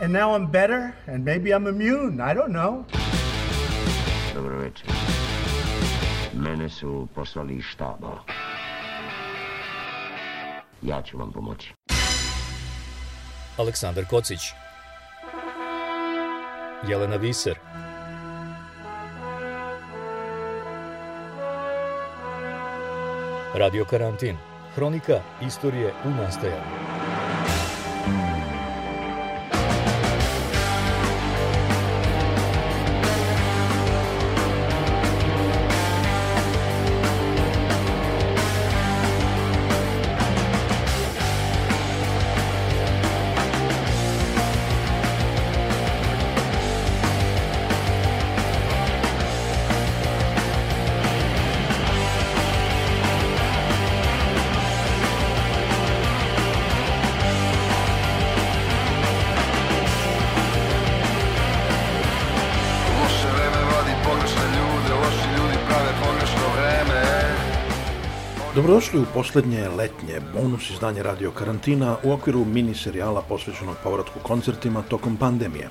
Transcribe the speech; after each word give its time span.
And 0.00 0.12
now 0.12 0.34
I'm 0.34 0.46
better 0.46 0.94
and 1.08 1.24
maybe 1.24 1.50
I'm 1.50 1.66
immune, 1.66 2.20
I 2.20 2.34
don't 2.34 2.52
know. 2.52 2.84
Dobro 4.34 4.58
večer. 4.58 4.86
Mene 6.32 6.68
su 6.68 7.08
poslali 7.14 7.54
iz 7.54 7.64
štaba. 7.64 8.18
Ja 10.82 11.02
ću 11.02 11.18
vam 11.18 11.32
pomoći. 11.32 11.74
Aleksandar 13.56 14.04
Kocić 14.04 14.40
Jelena 16.88 17.16
Viser 17.16 17.54
Radio 23.54 23.84
Karantin 23.84 24.36
Hronika 24.74 25.20
istorije 25.46 25.92
u 26.04 26.10
nastajanju 26.10 26.97
Dobrodošli 68.58 69.00
u 69.00 69.04
poslednje 69.14 69.68
letnje 69.68 70.20
bonus 70.34 70.70
izdanje 70.70 71.02
Radio 71.02 71.30
Karantina 71.30 71.96
u 72.04 72.12
okviru 72.12 72.44
mini 72.44 72.74
serijala 72.74 73.22
posvećenog 73.22 73.76
povratku 73.84 74.18
koncertima 74.22 74.82
tokom 74.82 75.16
pandemije. 75.16 75.68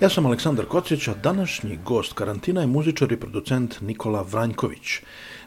Ja 0.00 0.08
sam 0.08 0.26
Aleksandar 0.26 0.66
Kocić, 0.66 1.08
a 1.08 1.14
današnji 1.14 1.78
gost 1.84 2.12
karantina 2.12 2.60
je 2.60 2.66
muzičar 2.66 3.12
i 3.12 3.20
producent 3.20 3.80
Nikola 3.80 4.22
Vranjković. 4.22 5.00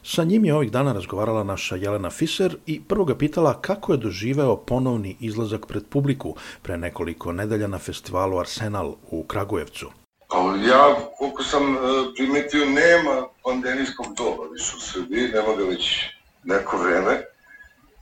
Sa 0.03 0.23
njim 0.23 0.45
je 0.45 0.55
ovih 0.55 0.71
dana 0.71 0.93
razgovarala 0.93 1.43
naša 1.43 1.75
Jelena 1.75 2.09
Fiser 2.09 2.57
i 2.65 2.81
prvo 2.81 3.05
ga 3.05 3.15
pitala 3.15 3.61
kako 3.61 3.91
je 3.91 3.97
doživeo 3.97 4.55
ponovni 4.55 5.15
izlazak 5.19 5.65
pred 5.65 5.83
publiku 5.89 6.35
pre 6.61 6.77
nekoliko 6.77 7.31
nedelja 7.31 7.67
na 7.67 7.79
festivalu 7.79 8.39
Arsenal 8.39 8.95
u 9.11 9.23
Kragujevcu. 9.23 9.89
Pa 10.29 10.37
ja, 10.69 10.95
koliko 11.17 11.43
sam 11.43 11.63
e, 11.63 11.77
primetio, 12.15 12.65
nema 12.65 13.27
pandemijskog 13.43 14.05
doba 14.17 14.43
više 14.53 14.73
u 14.77 14.79
Srbiji, 14.79 15.27
nema 15.27 15.55
ga 15.57 15.63
već 15.63 16.14
neko 16.45 16.77
vreme. 16.77 17.23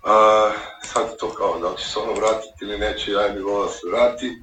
A, 0.03 0.51
sad 0.83 1.17
to 1.19 1.33
kao, 1.33 1.59
da 1.59 1.75
će 1.75 1.89
se 1.89 1.99
ono 1.99 2.13
vratiti 2.13 2.57
ili 2.61 2.77
neće, 2.77 3.11
ja 3.11 3.29
bi 3.29 3.41
volao 3.41 3.65
da 3.65 3.71
se 3.71 3.87
vrati, 3.91 4.41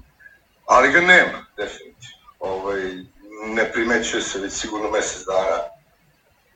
ali 0.67 0.93
ga 0.93 1.01
nema, 1.01 1.47
definitivno. 1.57 2.21
Ovaj, 2.39 2.81
ne 3.47 3.73
primećuje 3.73 4.23
se 4.23 4.39
već 4.39 4.53
sigurno 4.53 4.91
mesec 4.91 5.27
dana, 5.27 5.59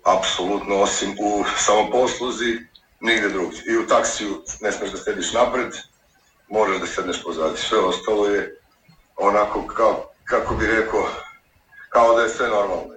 apsolutno, 0.05 0.81
osim 0.81 1.17
u 1.21 1.45
samoposluzi, 1.57 2.59
nigde 3.01 3.29
drugdje. 3.29 3.63
I 3.67 3.77
u 3.77 3.87
taksiju 3.87 4.43
ne 4.61 4.73
smeš 4.73 4.91
da 4.91 4.99
sediš 4.99 5.33
napred, 5.33 5.73
moraš 6.49 6.81
da 6.81 6.87
sedneš 6.87 7.23
pozadi. 7.23 7.57
Sve 7.57 7.79
ostalo 7.79 8.27
je 8.27 8.61
onako 9.17 9.67
kao, 9.67 10.11
kako 10.25 10.55
bi 10.55 10.67
rekao, 10.67 11.09
kao 11.89 12.17
da 12.17 12.23
je 12.23 12.29
sve 12.29 12.49
normalno. 12.49 12.95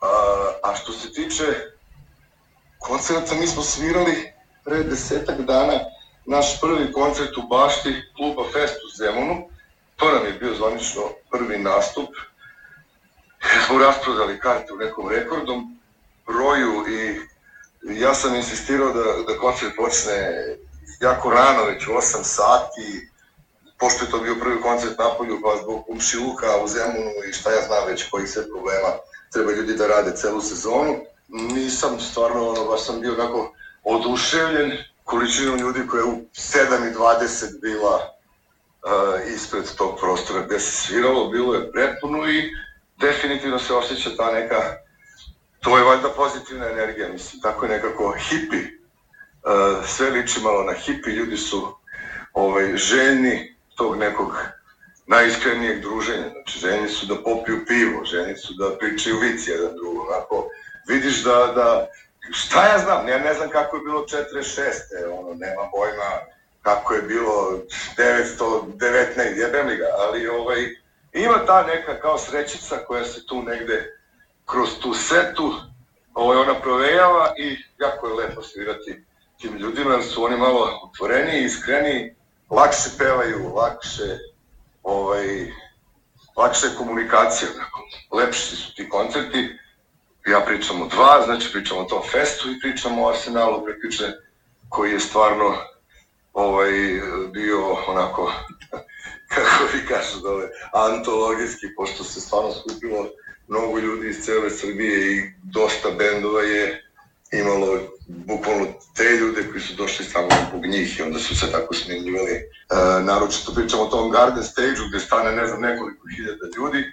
A, 0.00 0.08
a 0.62 0.74
što 0.74 0.92
se 0.92 1.12
tiče 1.12 1.44
koncerta, 2.80 3.34
mi 3.34 3.46
smo 3.46 3.62
svirali 3.62 4.32
pre 4.64 4.82
desetak 4.82 5.40
dana 5.40 5.80
naš 6.26 6.60
prvi 6.60 6.92
koncert 6.92 7.36
u 7.36 7.42
bašti 7.42 7.94
kluba 8.16 8.42
Fest 8.52 8.74
u 8.74 8.96
Zemunu. 8.98 9.48
To 9.96 10.12
nam 10.12 10.26
je 10.26 10.32
bio 10.32 10.54
zvanično 10.54 11.02
prvi 11.30 11.58
nastup. 11.58 12.08
Smo 13.66 13.78
rasprodali 13.78 14.40
karte 14.40 14.72
u 14.72 14.76
nekom 14.76 15.08
rekordnom 15.08 15.78
broju 16.26 16.84
i 16.88 17.20
ja 18.00 18.14
sam 18.14 18.34
insistirao 18.34 18.92
da, 18.92 19.32
da 19.32 19.38
koncert 19.38 19.76
počne 19.76 20.14
jako 21.00 21.30
rano, 21.30 21.64
već 21.64 21.86
u 21.86 21.90
8 21.90 22.22
sati, 22.22 23.10
pošto 23.78 24.04
je 24.04 24.10
to 24.10 24.18
bio 24.18 24.34
prvi 24.40 24.60
koncert 24.60 24.98
na 24.98 25.10
polju, 25.18 25.40
pa 25.42 25.56
zbog 25.62 25.86
komšiluka 25.86 26.46
u 26.64 26.68
Zemunu 26.68 27.10
i 27.28 27.32
šta 27.32 27.50
ja 27.50 27.62
znam 27.66 27.86
već 27.86 28.10
kojih 28.10 28.30
sve 28.30 28.48
problema 28.48 28.90
treba 29.32 29.52
ljudi 29.52 29.74
da 29.74 29.86
rade 29.86 30.16
celu 30.16 30.40
sezonu, 30.40 30.96
nisam 31.30 32.00
stvarno, 32.00 32.48
ono, 32.48 32.64
baš 32.64 32.84
sam 32.86 33.00
bio 33.00 33.14
tako 33.14 33.54
oduševljen 33.84 34.72
količinom 35.04 35.58
ljudi 35.58 35.86
koja 35.86 36.00
je 36.00 36.04
u 36.04 36.16
7.20 36.34 37.60
bila 37.60 37.94
uh, 37.96 39.34
ispred 39.34 39.64
tog 39.76 39.98
prostora 40.00 40.46
gde 40.46 40.60
se 40.60 40.72
sviralo, 40.72 41.28
bilo 41.28 41.54
je 41.54 41.72
prepuno 41.72 42.30
i 42.30 42.50
definitivno 43.00 43.58
se 43.58 43.74
osjeća 43.74 44.10
ta 44.16 44.32
neka, 44.32 44.56
to 45.60 45.78
je 45.78 45.84
valjda 45.84 46.08
pozitivna 46.08 46.66
energija, 46.68 47.08
mislim, 47.08 47.42
tako 47.42 47.64
je 47.64 47.70
nekako 47.70 48.14
hipi, 48.28 48.56
uh, 48.56 49.86
sve 49.86 50.10
liči 50.10 50.40
malo 50.40 50.62
na 50.62 50.72
hipi, 50.72 51.10
ljudi 51.10 51.36
su 51.36 51.76
ovaj, 52.32 52.76
željni 52.76 53.56
tog 53.76 53.96
nekog 53.96 54.36
najiskrenijeg 55.06 55.80
druženja. 55.80 56.28
Znači, 56.30 56.58
željni 56.58 56.88
su 56.88 57.06
da 57.06 57.22
popiju 57.22 57.64
pivo, 57.66 58.04
željni 58.04 58.36
su 58.36 58.54
da 58.54 58.76
pričaju 58.78 59.18
vici 59.18 59.50
jedan 59.50 59.74
drugom. 59.74 60.06
Onako, 60.08 60.48
vidiš 60.88 61.24
da, 61.24 61.52
da, 61.54 61.88
šta 62.32 62.66
ja 62.66 62.78
znam, 62.78 63.08
ja 63.08 63.18
ne 63.18 63.34
znam 63.34 63.48
kako 63.48 63.76
je 63.76 63.82
bilo 63.82 64.00
46. 64.00 65.18
Ono, 65.18 65.34
nema 65.34 65.68
pojma 65.72 66.40
kako 66.62 66.94
je 66.94 67.02
bilo 67.02 67.60
919, 67.96 69.38
jebem 69.38 69.66
li 69.66 69.76
ga, 69.76 69.86
ali 69.98 70.28
ovaj, 70.28 70.68
ima 71.12 71.46
ta 71.46 71.62
neka 71.62 72.00
kao 72.00 72.18
srećica 72.18 72.76
koja 72.86 73.04
se 73.04 73.26
tu 73.26 73.42
negde 73.42 73.96
kroz 74.46 74.68
tu 74.82 74.94
setu, 74.94 75.54
ovaj, 76.14 76.38
ona 76.38 76.54
provejava 76.60 77.34
i 77.38 77.56
jako 77.78 78.08
je 78.08 78.14
lepo 78.14 78.42
svirati 78.42 79.04
tim 79.40 79.56
ljudima, 79.56 80.02
su 80.02 80.24
oni 80.24 80.36
malo 80.36 80.80
otvoreniji, 80.82 81.44
iskreniji, 81.44 82.14
lakše 82.50 82.90
pevaju, 82.98 83.54
lakše, 83.54 84.18
ovaj, 84.82 85.52
lakše 86.36 86.66
je 86.66 86.74
komunikacija, 86.78 87.48
lepši 88.12 88.56
su 88.56 88.74
ti 88.74 88.88
koncerti. 88.88 89.58
Ja 90.26 90.40
pričam 90.40 90.82
o 90.82 90.86
dva, 90.86 91.22
znači 91.24 91.52
pričam 91.52 91.78
o 91.78 91.84
tom 91.84 92.02
festu 92.12 92.50
i 92.50 92.60
pričam 92.60 92.98
o 92.98 93.08
Arsenalu 93.08 93.64
prekjuče, 93.64 94.04
koji 94.68 94.92
je 94.92 95.00
stvarno 95.00 95.56
ovaj, 96.32 96.70
bio 97.32 97.72
onako, 97.86 98.32
kako 99.34 99.64
vi 99.72 99.86
kažu 99.88 100.20
dole, 100.22 100.48
antologijski, 100.72 101.66
pošto 101.76 102.04
se 102.04 102.20
stvarno 102.20 102.52
skupilo 102.52 103.08
mnogo 103.48 103.78
ljudi 103.78 104.08
iz 104.08 104.24
cele 104.24 104.50
Srbije 104.50 105.16
i 105.16 105.30
dosta 105.42 105.90
bendova 105.90 106.42
je 106.42 106.90
imalo 107.32 107.78
bukvalno 108.08 108.66
te 108.96 109.04
ljude 109.04 109.48
koji 109.50 109.60
su 109.60 109.74
došli 109.74 110.04
samo 110.04 110.28
zbog 110.48 110.66
njih 110.66 110.98
i 110.98 111.02
onda 111.02 111.18
su 111.18 111.36
se 111.36 111.52
tako 111.52 111.74
smenjivali. 111.74 112.32
E, 112.32 112.42
naročito 113.02 113.52
pričamo 113.54 113.82
o 113.82 113.86
tom 113.86 114.10
Garden 114.10 114.44
Stage-u 114.44 114.88
gde 114.88 115.00
stane 115.00 115.32
ne 115.32 115.46
znam 115.46 115.60
nekoliko 115.60 116.06
hiljada 116.16 116.46
ljudi, 116.56 116.84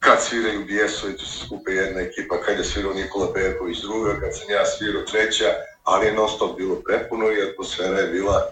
kad 0.00 0.22
sviraju 0.22 0.64
Bijesovi, 0.64 1.16
tu 1.16 1.26
se 1.26 1.46
skupe 1.46 1.72
jedna 1.72 2.00
ekipa, 2.00 2.42
kad 2.42 2.58
je 2.58 2.64
svirao 2.64 2.94
Nikola 2.94 3.32
Perković 3.32 3.78
druga, 3.80 4.20
kad 4.20 4.36
sam 4.36 4.50
ja 4.50 4.66
svirao 4.66 5.02
treća, 5.02 5.54
ali 5.84 6.06
je 6.06 6.12
non 6.12 6.28
bilo 6.56 6.76
prepuno 6.86 7.30
i 7.30 7.50
atmosfera 7.50 7.98
je 7.98 8.06
bila... 8.06 8.50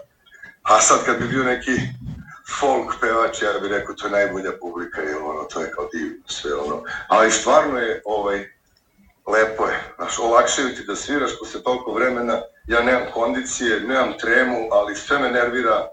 A 0.61 0.81
sad 0.81 1.05
kad 1.05 1.19
bi 1.19 1.27
bio 1.27 1.43
neki 1.43 1.71
folk 2.59 2.93
pevač, 3.01 3.41
ja 3.41 3.59
bih 3.61 3.71
rekao 3.71 3.95
to 3.95 4.05
je 4.05 4.11
najbolja 4.11 4.51
publika, 4.61 5.01
jer 5.01 5.17
ono, 5.17 5.43
to 5.43 5.61
je 5.61 5.71
kao 5.71 5.89
divno 5.93 6.23
sve 6.27 6.53
ono. 6.55 6.83
Ali 7.07 7.31
stvarno 7.31 7.79
je 7.79 8.01
ovaj, 8.05 8.49
lepo 9.27 9.65
je, 9.65 9.79
znaš, 9.95 10.19
olakšaju 10.19 10.75
ti 10.75 10.83
da 10.83 10.95
sviraš 10.95 11.39
posle 11.39 11.63
toliko 11.63 11.93
vremena, 11.93 12.41
ja 12.67 12.83
nemam 12.83 13.07
kondicije, 13.13 13.79
nemam 13.79 14.13
tremu, 14.17 14.67
ali 14.71 14.95
sve 14.95 15.19
me 15.19 15.31
nervira 15.31 15.87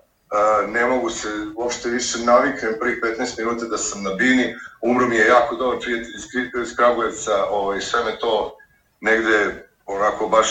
Ne 0.69 0.87
mogu 0.87 1.11
se 1.11 1.29
uopšte 1.57 1.89
više 1.91 2.19
naviknem 2.19 2.75
prvih 2.81 2.99
15 3.19 3.39
minuta 3.39 3.65
da 3.65 3.79
sam 3.79 4.03
na 4.03 4.15
bini, 4.15 4.55
umro 4.83 5.09
mi 5.09 5.17
je 5.17 5.27
jako 5.27 5.57
dobar 5.57 5.79
prijatelj 5.81 6.15
iz, 6.17 6.25
iz 6.63 6.77
Kragujevca, 6.77 7.45
ovaj, 7.51 7.81
sve 7.81 8.05
me 8.05 8.19
to 8.19 8.57
negde 9.01 9.67
onako 9.87 10.29
baš 10.29 10.49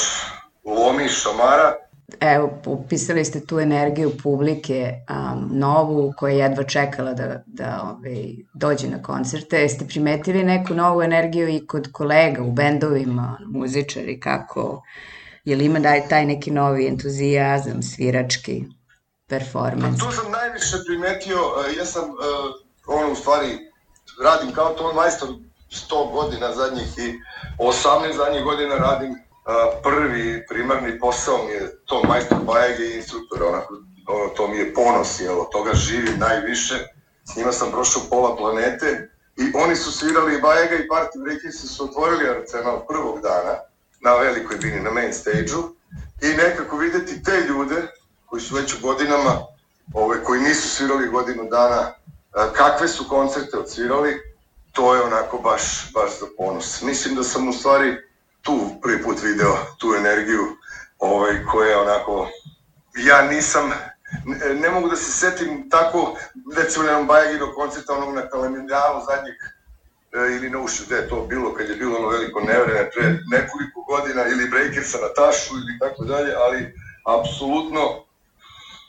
lomi, 0.65 1.07
šamara, 1.07 1.73
Evo, 2.19 2.59
upisali 2.65 3.25
ste 3.25 3.45
tu 3.45 3.59
energiju 3.59 4.11
publike 4.23 4.93
um, 5.09 5.49
novu 5.59 6.13
koja 6.17 6.33
je 6.33 6.39
jedva 6.39 6.63
čekala 6.63 7.13
da, 7.13 7.43
da 7.45 7.81
ovaj, 7.83 8.35
dođe 8.53 8.87
na 8.87 9.01
koncerte. 9.01 9.57
Jeste 9.57 9.87
primetili 9.87 10.43
neku 10.43 10.73
novu 10.73 11.01
energiju 11.01 11.47
i 11.49 11.67
kod 11.67 11.91
kolega 11.91 12.43
u 12.43 12.51
bendovima, 12.51 13.39
muzičari, 13.45 14.19
kako, 14.19 14.83
je 15.45 15.55
li 15.55 15.65
ima 15.65 15.79
daj, 15.79 16.07
taj 16.07 16.25
neki 16.25 16.51
novi 16.51 16.87
entuzijazam, 16.87 17.83
svirački, 17.83 18.63
performans? 19.27 19.99
Pa 19.99 20.05
tu 20.05 20.11
sam 20.11 20.31
najviše 20.31 20.77
primetio, 20.85 21.37
uh, 21.37 21.77
ja 21.77 21.85
sam, 21.85 22.09
uh, 22.09 22.17
ono, 22.87 23.11
u 23.11 23.15
stvari, 23.15 23.57
radim 24.23 24.53
kao 24.53 24.73
ton 24.73 24.95
majstor 24.95 25.29
100 25.71 26.11
godina 26.11 26.53
zadnjih 26.53 26.97
i 26.97 27.19
18 27.59 28.15
zadnjih 28.15 28.43
godina 28.43 28.75
radim 28.75 29.25
prvi 29.83 30.45
primarni 30.47 30.99
posao 30.99 31.37
mi 31.45 31.51
je 31.51 31.77
to 31.85 32.03
majstor 32.03 32.37
bajeg 32.37 32.79
i 32.79 32.95
instruktor, 32.95 33.43
onako, 33.43 33.73
ono, 34.07 34.29
to 34.29 34.47
mi 34.47 34.57
je 34.57 34.73
ponos, 34.73 35.19
jel, 35.19 35.39
od 35.39 35.49
toga 35.51 35.73
živi 35.73 36.17
najviše, 36.17 36.75
s 37.23 37.35
njima 37.35 37.51
sam 37.51 37.71
prošao 37.71 38.01
pola 38.09 38.35
planete 38.35 39.09
i 39.37 39.43
oni 39.55 39.75
su 39.75 39.91
svirali 39.91 40.41
Bajega 40.41 40.75
i 40.75 40.87
Party 40.87 41.23
Breakers 41.23 41.55
su 41.55 41.83
otvorili 41.83 42.29
Arsenal 42.29 42.85
prvog 42.87 43.21
dana 43.21 43.55
na 44.01 44.13
velikoj 44.13 44.57
bini, 44.57 44.79
na 44.79 44.91
main 44.91 45.13
stage-u 45.13 45.75
i 46.21 46.27
nekako 46.37 46.77
videti 46.77 47.23
te 47.23 47.41
ljude 47.47 47.75
koji 48.25 48.41
su 48.41 48.55
već 48.55 48.73
u 48.73 48.77
godinama, 48.81 49.41
ove, 49.93 50.23
koji 50.23 50.41
nisu 50.41 50.69
svirali 50.69 51.07
godinu 51.07 51.43
dana, 51.49 51.93
kakve 52.53 52.87
su 52.87 53.09
koncerte 53.09 53.57
odsvirali, 53.57 54.35
to 54.71 54.95
je 54.95 55.01
onako 55.01 55.37
baš, 55.37 55.91
baš 55.93 56.19
za 56.19 56.25
ponos. 56.37 56.81
Mislim 56.81 57.15
da 57.15 57.23
sam 57.23 57.49
u 57.49 57.53
stvari 57.53 57.95
tu 58.41 58.69
prvi 58.81 59.03
put 59.03 59.21
video 59.23 59.57
tu 59.77 59.93
energiju 59.97 60.45
ovaj, 60.99 61.45
koja 61.51 61.69
je 61.69 61.77
onako, 61.77 62.27
ja 63.05 63.21
nisam, 63.21 63.71
ne, 64.25 64.53
ne 64.53 64.69
mogu 64.69 64.89
da 64.89 64.95
se 64.95 65.11
setim 65.11 65.69
tako, 65.69 66.15
recimo 66.57 66.85
na 66.85 67.03
Bajagino 67.03 67.53
koncerta 67.53 67.93
onog 67.93 68.15
na 68.15 68.29
Kalemendalu 68.29 69.01
zadnjeg 69.09 69.35
e, 69.35 70.35
ili 70.35 70.49
na 70.49 70.59
ušu, 70.59 70.83
gde 70.85 70.95
je 70.95 71.09
to 71.09 71.25
bilo, 71.29 71.53
kad 71.53 71.69
je 71.69 71.75
bilo 71.75 71.97
ono 71.97 72.07
veliko 72.07 72.41
nevreme 72.41 72.89
pre 72.91 73.03
nekoliko 73.31 73.81
godina, 73.87 74.27
ili 74.27 74.49
Breakersa 74.49 74.97
na 74.97 75.13
Tašu 75.13 75.53
ili 75.55 75.79
tako 75.79 76.03
dalje, 76.03 76.33
ali 76.35 76.73
apsolutno, 77.05 78.04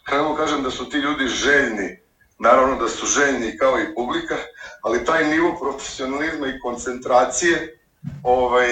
kako 0.09 0.35
kažem 0.35 0.63
da 0.63 0.71
su 0.71 0.89
ti 0.89 0.97
ljudi 0.97 1.27
željni, 1.27 1.99
naravno 2.39 2.77
da 2.77 2.89
su 2.89 3.07
željni 3.07 3.59
kao 3.59 3.81
i 3.81 3.95
publika, 3.95 4.37
ali 4.83 5.05
taj 5.05 5.29
nivo 5.29 5.57
profesionalizma 5.61 6.47
i 6.47 6.61
koncentracije 6.61 7.81
ovaj, 8.23 8.69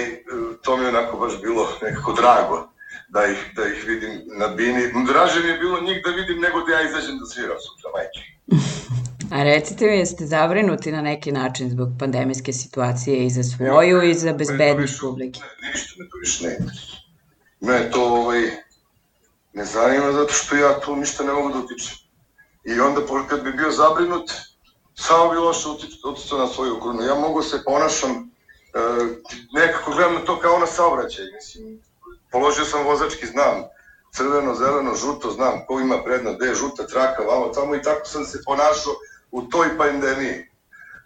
to 0.62 0.76
mi 0.76 0.82
je 0.82 0.88
onako 0.88 1.16
baš 1.16 1.40
bilo 1.42 1.69
nekako 1.82 2.12
drago 2.12 2.69
da 3.08 3.26
ih, 3.26 3.38
da 3.56 3.66
ih 3.66 3.84
vidim 3.86 4.10
na 4.38 4.48
bini. 4.48 4.82
Draže 5.06 5.40
mi 5.40 5.48
je 5.48 5.58
bilo 5.58 5.81
njih 5.81 6.02
da 6.04 6.10
vidim 6.10 6.40
nego 6.40 6.60
da 6.60 6.72
ja 6.72 6.82
izađem 6.82 7.19
da 7.19 7.26
sviram 7.26 7.56
sutra, 7.66 7.90
majke. 7.96 8.20
A 9.30 9.42
recite 9.42 9.87
mi, 9.87 9.98
jeste 9.98 10.26
zabrinuti 10.26 10.92
na 10.92 11.02
neki 11.02 11.32
način 11.32 11.70
zbog 11.70 11.88
pandemijske 11.98 12.52
situacije 12.52 13.26
i 13.26 13.30
za 13.30 13.42
svoju 13.42 13.96
ja, 13.96 14.04
i 14.04 14.14
za 14.14 14.32
bezbednost 14.32 15.00
publike? 15.00 15.40
Ne, 15.40 15.69
ništa 15.70 15.94
me 15.98 16.08
to 16.10 16.19
više 16.20 16.46
ne 16.46 16.56
interesuje. 16.60 16.98
Me 17.60 17.90
to 17.90 18.04
ovaj, 18.04 18.40
ne 19.54 19.64
zanima 19.64 20.12
zato 20.12 20.32
što 20.32 20.56
ja 20.56 20.80
tu 20.80 20.96
ništa 20.96 21.24
ne 21.24 21.32
mogu 21.32 21.48
da 21.52 21.58
utičem. 21.58 21.96
I 22.64 22.80
onda 22.80 23.00
kad 23.28 23.42
bi 23.42 23.52
bio 23.52 23.70
zabrinut, 23.70 24.30
samo 24.94 25.30
bi 25.30 25.36
loše 25.36 25.68
uticao 25.68 26.38
na 26.38 26.46
svoju 26.46 26.76
okolinu. 26.76 27.02
Ja 27.02 27.14
mogu 27.14 27.42
se 27.42 27.64
ponašam 27.64 28.34
E, 28.74 28.80
nekako 29.52 29.90
gledam 29.90 30.26
to 30.26 30.40
kao 30.40 30.58
na 30.58 30.66
saobraćaj, 30.66 31.24
mislim, 31.34 31.80
položio 32.30 32.64
sam 32.64 32.84
vozački, 32.84 33.26
znam, 33.26 33.62
crveno, 34.12 34.54
zeleno, 34.54 34.94
žuto, 34.94 35.30
znam 35.30 35.66
ko 35.66 35.80
ima 35.80 36.02
predno, 36.04 36.34
gde 36.34 36.46
je 36.46 36.54
žuta 36.54 36.86
traka, 36.86 37.22
vamo, 37.22 37.48
tamo 37.48 37.74
i 37.74 37.82
tako 37.82 38.06
sam 38.06 38.24
se 38.24 38.42
ponašao 38.44 38.92
u 39.30 39.42
toj 39.42 39.78
pandemiji. 39.78 40.48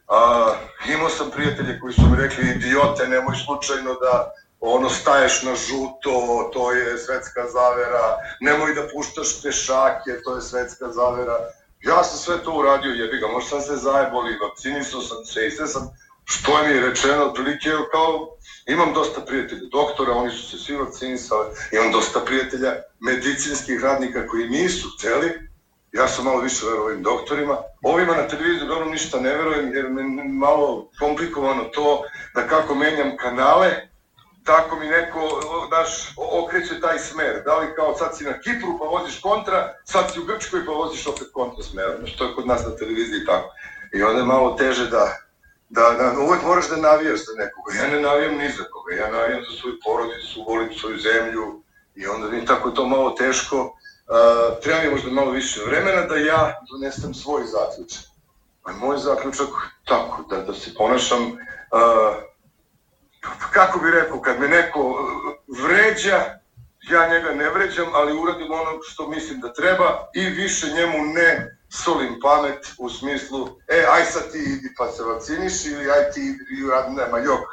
A, 0.08 0.54
imao 0.94 1.08
sam 1.08 1.30
prijatelje 1.30 1.80
koji 1.80 1.92
su 1.92 2.02
mi 2.10 2.16
rekli, 2.16 2.50
idiote, 2.50 3.08
nemoj 3.08 3.36
slučajno 3.44 3.94
da 3.94 4.32
ono 4.60 4.90
staješ 4.90 5.43
na 5.43 5.55
žuto, 5.55 6.50
to 6.52 6.72
je 6.72 6.99
svetska 6.99 7.46
zavera, 7.52 8.16
nemoj 8.40 8.75
da 8.75 8.88
puštaš 8.93 9.43
pešake, 9.43 10.22
to 10.25 10.37
je 10.37 10.43
svetska 10.43 10.93
zavera. 10.93 11.38
Ja 11.81 12.05
sam 12.05 12.19
sve 12.19 12.43
to 12.44 12.52
uradio, 12.52 12.93
jebi 12.93 13.19
ga, 13.19 13.26
možda 13.26 13.49
sam 13.50 13.60
se 13.60 13.76
zajeboli, 13.76 14.38
vakcinisao 14.38 15.00
sam 15.00 15.25
se 15.25 15.46
i 15.46 15.50
sve 15.50 15.66
sam 15.66 15.88
što 16.25 16.62
mi 16.62 16.75
je 16.75 16.81
rečeno, 16.81 17.25
otprilike 17.25 17.70
kao, 17.93 18.28
imam 18.66 18.93
dosta 18.94 19.20
prijatelja 19.20 19.69
doktora, 19.72 20.12
oni 20.12 20.31
su 20.31 20.50
se 20.50 20.64
svi 20.64 20.76
vakcinisali, 20.76 21.46
imam 21.72 21.93
dosta 21.93 22.20
prijatelja 22.20 22.75
medicinskih 23.00 23.82
radnika 23.82 24.26
koji 24.26 24.49
nisu 24.49 24.88
hteli, 24.99 25.49
ja 25.93 26.08
sam 26.08 26.25
malo 26.25 26.40
više 26.40 26.66
verovao 26.66 26.87
ovim 26.87 27.02
doktorima. 27.02 27.56
Ovima 27.82 28.16
na 28.16 28.28
televiziju 28.28 28.66
dobro 28.66 28.84
ništa 28.84 29.20
ne 29.20 29.37
verujem, 29.37 29.75
jer 29.75 29.90
mi 29.90 30.22
je 30.22 30.28
malo 30.28 30.90
komplikovano 30.99 31.64
to 31.64 32.02
da 32.34 32.49
kako 32.49 32.75
menjam 32.75 33.16
kanale, 33.16 33.88
tako 34.48 34.76
mi 34.76 34.86
neko, 34.86 35.20
daš, 35.70 36.14
okreće 36.16 36.80
taj 36.80 36.98
smer. 36.98 37.42
Da 37.44 37.58
li 37.58 37.74
kao 37.76 37.96
sad 37.96 38.16
si 38.16 38.24
na 38.24 38.40
Kipru 38.40 38.78
pa 38.78 38.84
voziš 38.84 39.20
kontra, 39.20 39.74
sad 39.84 40.12
si 40.12 40.20
u 40.20 40.24
Grčkoj 40.24 40.66
pa 40.66 40.72
voziš 40.72 41.06
opet 41.06 41.28
kontra 41.32 41.62
smerom. 41.62 42.06
Što 42.06 42.24
je 42.24 42.34
kod 42.34 42.46
nas 42.46 42.62
na 42.64 42.76
televiziji 42.76 43.26
tako. 43.26 43.48
I 43.94 44.02
onda 44.02 44.18
je 44.20 44.32
malo 44.34 44.50
teže 44.54 44.86
da, 44.86 45.04
da, 45.68 45.90
da 45.98 46.20
uvek 46.20 46.42
moraš 46.42 46.68
da 46.68 46.76
navijaš 46.76 47.20
za 47.26 47.32
nekoga. 47.42 47.74
Ja 47.78 47.86
ne 47.86 48.00
navijam 48.00 48.34
ni 48.36 48.48
za 48.58 48.64
koga, 48.72 48.94
ja 48.94 49.10
navijam 49.10 49.42
za 49.48 49.60
svoju 49.60 49.76
porodicu, 49.84 50.44
volim 50.48 50.72
svoju 50.80 50.98
zemlju 50.98 51.62
i 51.94 52.06
onda 52.06 52.28
mi 52.28 52.46
tako 52.46 52.70
to 52.70 52.86
malo 52.86 53.10
teško. 53.10 53.56
Uh, 53.62 54.62
treba 54.62 54.80
mi 54.82 54.90
možda 54.90 55.10
malo 55.10 55.30
više 55.30 55.60
vremena 55.66 56.02
da 56.02 56.16
ja 56.16 56.60
donesem 56.70 57.14
svoj 57.14 57.42
zaključak. 57.44 58.04
A 58.64 58.72
moj 58.72 58.98
zaključak 58.98 59.48
tako, 59.84 60.22
da, 60.30 60.36
da 60.36 60.54
se 60.54 60.74
ponašam 60.74 61.22
uh, 61.22 62.28
kako 63.52 63.78
bi 63.78 63.90
rekao, 63.90 64.20
kad 64.20 64.40
me 64.40 64.48
neko 64.48 64.80
vređa, 65.66 66.38
ja 66.90 67.08
njega 67.08 67.30
ne 67.34 67.50
vređam, 67.50 67.86
ali 67.92 68.19
uradim 68.19 68.52
ono 68.52 68.82
što 68.82 69.08
mislim 69.08 69.40
da 69.40 69.52
treba 69.52 70.08
i 70.14 70.24
više 70.24 70.67
njemu 70.67 71.05
ne 71.05 71.58
solim 71.69 72.20
pamet 72.22 72.67
u 72.79 72.91
smislu, 72.91 73.48
e, 73.69 73.84
aj 73.93 74.05
sad 74.05 74.32
ti 74.32 74.38
idi 74.38 74.74
pa 74.79 74.93
se 74.93 75.03
vakciniš 75.03 75.67
ili 75.67 75.91
aj 75.91 76.10
ti 76.14 76.20
idi 76.20 76.44
nema 76.96 77.19
jok. 77.19 77.44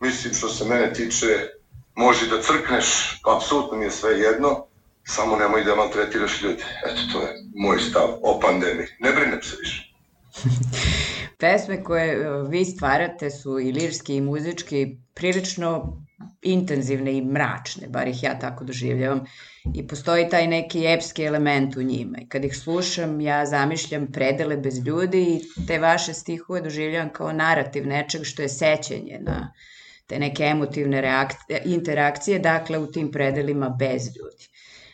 Mislim 0.00 0.34
što 0.34 0.48
se 0.48 0.64
mene 0.64 0.92
tiče, 0.92 1.48
može 1.94 2.26
da 2.26 2.42
crkneš, 2.42 3.20
apsolutno 3.36 3.78
mi 3.78 3.84
je 3.84 3.90
sve 3.90 4.18
jedno, 4.18 4.66
samo 5.04 5.36
nemoj 5.36 5.64
da 5.64 5.74
maltretiraš 5.74 6.42
ljude. 6.42 6.64
Eto, 6.86 7.00
to 7.12 7.20
je 7.20 7.34
moj 7.54 7.78
stav 7.78 8.08
o 8.22 8.40
pandemiji. 8.40 8.86
Ne 9.00 9.12
brinem 9.12 9.42
se 9.42 9.56
više. 9.60 9.94
Pesme 11.38 11.82
koje 11.84 12.12
e, 12.12 12.42
vi 12.48 12.64
stvarate 12.64 13.30
su 13.30 13.60
i 13.60 13.72
lirski 13.72 14.16
i 14.16 14.20
muzički 14.20 14.96
prilično 15.14 16.02
intenzivne 16.42 17.12
i 17.16 17.24
mračne, 17.24 17.88
bar 17.88 18.08
ih 18.08 18.22
ja 18.22 18.38
tako 18.38 18.64
doživljavam 18.64 19.24
i 19.74 19.86
postoji 19.86 20.28
taj 20.28 20.46
neki 20.46 20.86
epski 20.86 21.24
element 21.24 21.76
u 21.76 21.82
njima. 21.82 22.18
I 22.18 22.28
kad 22.28 22.44
ih 22.44 22.56
slušam, 22.56 23.20
ja 23.20 23.46
zamišljam 23.46 24.06
predele 24.12 24.56
bez 24.56 24.86
ljudi 24.86 25.22
i 25.22 25.66
te 25.66 25.78
vaše 25.78 26.14
stihove 26.14 26.60
doživljavam 26.60 27.10
kao 27.12 27.32
narativ 27.32 27.86
nečeg 27.86 28.24
što 28.24 28.42
je 28.42 28.48
sećanje 28.48 29.18
na 29.20 29.52
te 30.06 30.18
neke 30.18 30.44
emotivne 30.44 31.00
reakcije, 31.00 31.62
interakcije, 31.64 32.38
dakle 32.38 32.78
u 32.78 32.86
tim 32.86 33.10
predelima 33.12 33.68
bez 33.68 34.06
ljudi. 34.06 34.48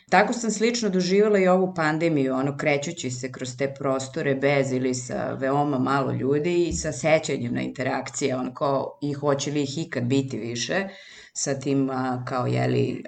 Tako 0.09 0.33
sam 0.33 0.51
slično 0.51 0.89
doživala 0.89 1.39
i 1.39 1.47
ovu 1.47 1.73
pandemiju, 1.75 2.33
ono 2.33 2.57
krećući 2.57 3.11
se 3.11 3.31
kroz 3.31 3.57
te 3.57 3.73
prostore 3.73 4.35
bez 4.35 4.71
ili 4.71 4.93
sa 4.93 5.33
veoma 5.33 5.79
malo 5.79 6.11
ljudi 6.11 6.65
i 6.65 6.73
sa 6.73 6.91
sećanjem 6.91 7.53
na 7.53 7.61
interakcije, 7.61 8.35
ono 8.35 8.53
kao 8.53 8.97
i 9.01 9.13
hoće 9.13 9.51
li 9.51 9.63
ih 9.63 9.77
ikad 9.77 10.03
biti 10.03 10.37
više 10.37 10.87
sa 11.33 11.59
tim 11.59 11.89
kao 12.25 12.47
jeli 12.47 13.03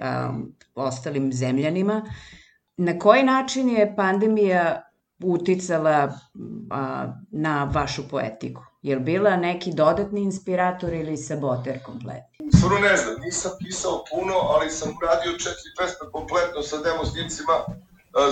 ostalim 0.74 1.32
zemljanima. 1.32 2.02
Na 2.76 2.98
koji 2.98 3.22
način 3.22 3.68
je 3.68 3.96
pandemija 3.96 4.82
uticala 5.22 6.18
a, 6.70 7.12
na 7.30 7.64
vašu 7.64 8.08
poetiku? 8.08 8.62
Je 8.82 8.96
li 8.96 9.02
bila 9.02 9.36
neki 9.36 9.72
dodatni 9.74 10.20
inspirator 10.22 10.92
ili 10.92 11.16
saboter 11.16 11.82
kompletni? 11.82 12.37
Stvarno 12.68 12.88
ne 12.88 12.96
znam, 12.96 13.14
nisam 13.20 13.52
pisao 13.58 14.04
puno, 14.10 14.34
ali 14.34 14.70
sam 14.70 14.96
uradio 14.96 15.32
četiri 15.32 15.70
pesme 15.78 16.10
kompletno 16.12 16.62
sa 16.62 16.76
demo 16.76 17.04
snimcima. 17.04 17.56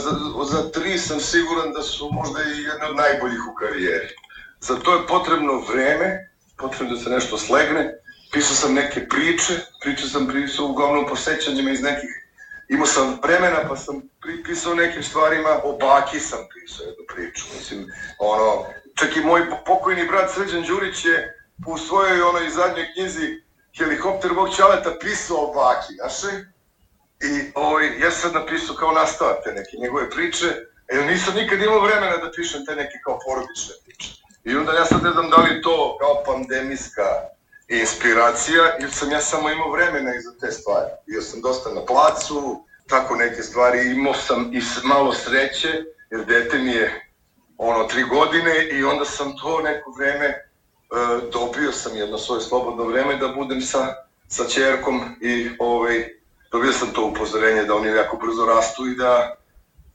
Za, 0.03 0.11
za 0.53 0.71
tri 0.71 0.99
sam 0.99 1.21
siguran 1.21 1.73
da 1.73 1.83
su 1.83 2.11
možda 2.13 2.41
i 2.43 2.63
jedne 2.63 2.87
od 2.91 2.97
najboljih 2.97 3.41
u 3.51 3.55
karijeri. 3.55 4.09
Za 4.61 4.77
to 4.77 4.95
je 4.95 5.07
potrebno 5.07 5.63
vreme, 5.71 6.31
potrebno 6.57 6.95
da 6.95 7.01
se 7.01 7.11
nešto 7.11 7.39
slegne. 7.39 7.95
Pisao 8.33 8.57
sam 8.57 8.75
neke 8.75 9.09
priče, 9.09 9.55
priče 9.81 10.09
sam 10.09 10.29
pisao 10.33 10.67
uglavnom 10.67 11.07
po 11.09 11.17
sećanjima 11.17 11.71
iz 11.71 11.83
nekih 11.83 12.11
imao 12.69 12.87
sam 12.87 13.19
vremena 13.23 13.69
pa 13.69 13.77
sam 13.77 14.03
pisao 14.45 14.75
nekim 14.75 15.03
stvarima, 15.03 15.61
o 15.65 15.79
baki 15.79 16.21
sam 16.21 16.39
pisao 16.55 16.85
jednu 16.87 17.05
priču, 17.15 17.45
mislim, 17.59 17.87
ono, 18.19 18.67
čak 18.95 19.17
i 19.17 19.21
moj 19.21 19.43
pokojni 19.67 20.09
brat 20.09 20.31
Srđan 20.35 20.63
Đurić 20.63 21.05
je 21.05 21.39
u 21.67 21.79
svojoj 21.79 22.23
onoj 22.23 22.51
zadnjoj 22.51 22.87
knjizi 22.95 23.46
Helikopter 23.79 24.33
Bog 24.35 24.57
Čaleta 24.57 24.97
pisao 25.01 25.37
o 25.37 25.55
baki 25.55 25.95
našoj, 26.03 26.33
i 27.21 27.53
ovaj, 27.55 28.01
ja 28.01 28.11
sam 28.11 28.33
napisao 28.33 28.77
kao 28.77 28.93
nastavak 28.93 29.37
te 29.45 29.53
neke 29.53 29.77
njegove 29.83 30.11
priče, 30.11 30.47
jer 30.93 31.07
nisam 31.07 31.35
nikad 31.35 31.63
imao 31.63 31.81
vremena 31.81 32.17
da 32.17 32.31
pišem 32.37 32.67
te 32.67 32.77
neke 32.77 32.99
kao 33.05 33.19
porodične 33.27 33.75
priče. 33.85 34.11
I 34.45 34.57
onda 34.57 34.73
ja 34.73 34.85
sad 34.85 35.03
ne 35.03 35.11
znam 35.11 35.31
da 35.31 35.37
li 35.37 35.63
to 35.63 35.97
kao 36.01 36.23
pandemijska 36.27 37.03
inspiracija 37.69 38.77
ili 38.81 38.91
sam 38.91 39.11
ja 39.11 39.21
samo 39.21 39.51
imao 39.51 39.71
vremena 39.71 40.15
i 40.15 40.21
za 40.21 40.33
te 40.41 40.53
stvari. 40.53 40.91
Bio 41.07 41.23
sam 41.23 41.41
dosta 41.41 41.71
na 41.71 41.85
placu, 41.85 42.65
tako 42.89 43.17
neke 43.17 43.43
stvari, 43.43 43.91
imao 43.91 44.15
sam 44.15 44.51
i 44.55 44.61
malo 44.85 45.13
sreće, 45.13 45.85
jer 46.11 46.25
dete 46.25 46.59
mi 46.59 46.71
je 46.71 47.11
ono 47.59 47.85
tri 47.85 48.03
godine 48.03 48.69
i 48.73 48.85
onda 48.85 49.05
sam 49.05 49.37
to 49.37 49.61
neko 49.61 49.91
vreme 49.99 50.46
dobio 51.33 51.73
sam 51.73 51.97
jedno 51.97 52.19
svoje 52.19 52.41
slobodno 52.41 52.85
vreme 52.85 53.17
da 53.17 53.29
budem 53.29 53.61
sa, 53.61 53.95
sa 54.29 54.45
čerkom 54.45 55.01
i 55.21 55.51
ovaj, 55.59 56.09
dobio 56.53 56.73
sam 56.73 56.89
to 56.93 57.07
upozorenje 57.07 57.63
da 57.65 57.75
oni 57.75 57.89
jako 57.89 58.17
brzo 58.17 58.47
rastu 58.47 58.87
i 58.87 58.97
da 58.97 59.37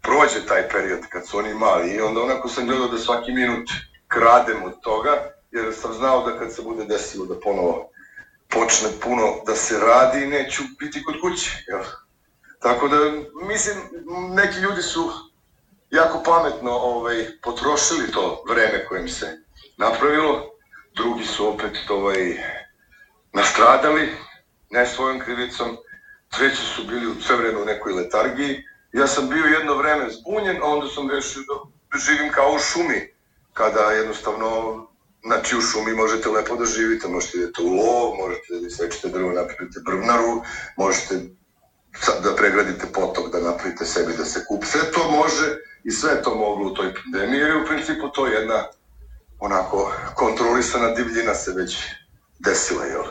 prođe 0.02 0.46
taj 0.48 0.70
period 0.70 1.00
kad 1.10 1.28
su 1.28 1.38
oni 1.38 1.54
mali 1.54 1.92
i 1.92 2.02
onda 2.02 2.22
onako 2.22 2.50
sam 2.50 2.68
gledao 2.68 2.88
da 2.88 2.98
svaki 2.98 3.32
minut 3.32 3.70
kradem 4.08 4.64
od 4.64 4.82
toga, 4.82 5.12
jer 5.52 5.74
sam 5.74 5.94
znao 5.94 6.24
da 6.24 6.40
kad 6.40 6.54
se 6.54 6.62
bude 6.62 6.86
desilo 6.86 7.26
da 7.26 7.40
ponovo 7.40 7.90
počne 8.50 8.90
puno 9.04 9.44
da 9.46 9.56
se 9.56 9.80
radi, 9.80 10.26
neću 10.26 10.64
biti 10.80 11.04
kod 11.04 11.16
kuće. 11.22 11.64
Jel? 11.68 11.84
Tako 12.60 12.88
da, 12.88 12.98
mislim, 13.48 13.78
neki 14.36 14.60
ljudi 14.60 14.82
su 14.82 15.12
jako 15.90 16.24
pametno 16.24 16.72
ovaj, 16.72 17.28
potrošili 17.44 18.12
to 18.12 18.44
vreme 18.50 18.86
kojim 18.86 19.08
se 19.08 19.38
napravilo, 19.78 20.51
drugi 20.96 21.26
su 21.26 21.48
opet 21.48 21.78
ovaj, 21.90 22.38
nastradali, 23.34 24.10
ne 24.70 24.86
svojom 24.86 25.20
krivicom, 25.20 25.78
treći 26.38 26.66
su 26.76 26.84
bili 26.84 27.08
u 27.08 27.22
sve 27.22 27.36
vreme 27.36 27.62
u 27.62 27.66
nekoj 27.66 27.94
letargiji. 27.94 28.64
Ja 28.94 29.08
sam 29.08 29.30
bio 29.30 29.46
jedno 29.46 29.76
vreme 29.76 30.10
zbunjen, 30.10 30.58
a 30.62 30.66
onda 30.66 30.88
sam 30.88 31.10
rešio 31.10 31.42
da 31.42 32.00
živim 32.00 32.32
kao 32.32 32.52
u 32.56 32.60
šumi, 32.60 33.14
kada 33.54 33.80
jednostavno 33.82 34.92
Znači 35.24 35.58
u 35.58 35.62
šumi 35.62 35.94
možete 35.94 36.30
lepo 36.30 36.56
da 36.56 36.66
živite, 36.66 37.08
možete 37.08 37.38
idete 37.38 37.62
u 37.62 37.74
lov, 37.74 38.16
možete 38.18 38.60
da 38.62 38.68
isečete 38.68 39.10
drvo, 39.10 39.32
napravite 39.32 39.80
brvnaru, 39.86 40.42
možete 40.78 41.16
da 42.24 42.36
pregradite 42.36 42.86
potok, 42.94 43.32
da 43.32 43.40
napravite 43.40 43.86
sebi 43.86 44.14
da 44.18 44.26
se 44.26 44.46
kup. 44.48 44.64
Sve 44.66 44.92
to 44.92 45.12
može 45.12 45.58
i 45.84 45.92
sve 45.92 46.22
to 46.22 46.36
moglo 46.36 46.72
u 46.72 46.74
toj 46.74 46.94
pandemiji, 46.94 47.40
jer 47.40 47.58
u 47.58 47.66
principu 47.66 48.10
to 48.10 48.28
je 48.28 48.34
jedna 48.34 48.68
onako 49.42 49.92
kontrolisana 50.16 50.90
divljina 50.94 51.34
se 51.34 51.52
već 51.52 51.78
desila, 52.40 52.86
jel? 52.86 53.04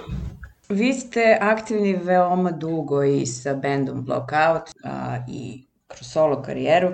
Vi 0.68 0.92
ste 0.92 1.38
aktivni 1.40 1.92
veoma 1.92 2.50
dugo 2.50 3.02
i 3.02 3.26
sa 3.26 3.54
bandom 3.54 4.04
Blockout 4.04 4.70
a, 4.84 5.16
i 5.28 5.66
kroz 5.88 6.06
solo 6.12 6.42
karijeru. 6.42 6.92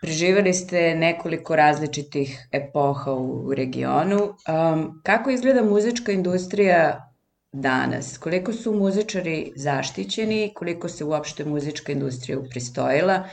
Preživali 0.00 0.54
ste 0.54 0.94
nekoliko 0.94 1.56
različitih 1.56 2.48
epoha 2.52 3.12
u 3.12 3.54
regionu. 3.54 4.16
Um, 4.24 5.00
kako 5.04 5.30
izgleda 5.30 5.62
muzička 5.62 6.12
industrija 6.12 7.12
danas? 7.52 8.18
Koliko 8.18 8.52
su 8.52 8.72
muzičari 8.72 9.52
zaštićeni? 9.56 10.52
Koliko 10.54 10.88
se 10.88 11.04
uopšte 11.04 11.44
muzička 11.44 11.92
industrija 11.92 12.38
upristojila? 12.38 13.24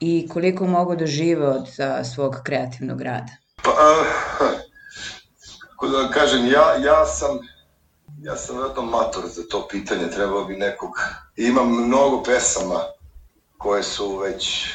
I 0.00 0.28
koliko 0.28 0.66
mogu 0.66 0.96
da 0.96 1.06
žive 1.06 1.48
od 1.48 1.80
a, 1.80 2.04
svog 2.04 2.40
kreativnog 2.44 3.02
rada? 3.02 3.32
Pa, 3.62 3.70
kako 5.80 5.92
da 5.92 6.10
kažem, 6.10 6.46
ja, 6.46 6.76
ja 6.76 7.06
sam 7.06 7.38
ja 8.22 8.36
sam 8.36 8.56
vjerojatno 8.56 8.82
mator 8.82 9.24
za 9.26 9.42
to 9.50 9.68
pitanje, 9.70 10.10
trebao 10.10 10.44
bi 10.44 10.56
nekog... 10.56 10.90
Imam 11.36 11.86
mnogo 11.86 12.22
pesama 12.22 12.80
koje 13.58 13.82
su 13.82 14.18
već 14.18 14.66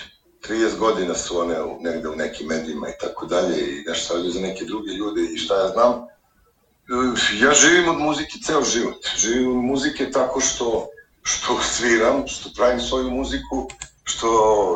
30 0.48 0.78
godina 0.78 1.14
su 1.14 1.40
one 1.40 1.62
u, 1.62 1.78
negde 1.82 2.10
u 2.10 2.16
nekim 2.16 2.48
medijima 2.48 2.90
i 2.90 2.98
tako 3.02 3.26
dalje 3.26 3.58
i 3.60 3.84
nešto 3.88 4.06
stavljaju 4.06 4.32
za 4.32 4.40
neke 4.40 4.66
druge 4.66 4.92
ljude 4.92 5.22
i 5.22 5.38
šta 5.38 5.56
ja 5.56 5.68
znam. 5.68 5.94
Ja 7.42 7.54
živim 7.54 7.90
od 7.90 7.98
muzike 7.98 8.40
ceo 8.44 8.62
život. 8.62 9.08
Živim 9.18 9.58
od 9.58 9.64
muzike 9.64 10.12
tako 10.12 10.40
što, 10.40 10.88
što 11.24 11.62
sviram, 11.62 12.28
što 12.28 12.50
pravim 12.56 12.80
svoju 12.80 13.10
muziku, 13.10 13.70
što 14.04 14.30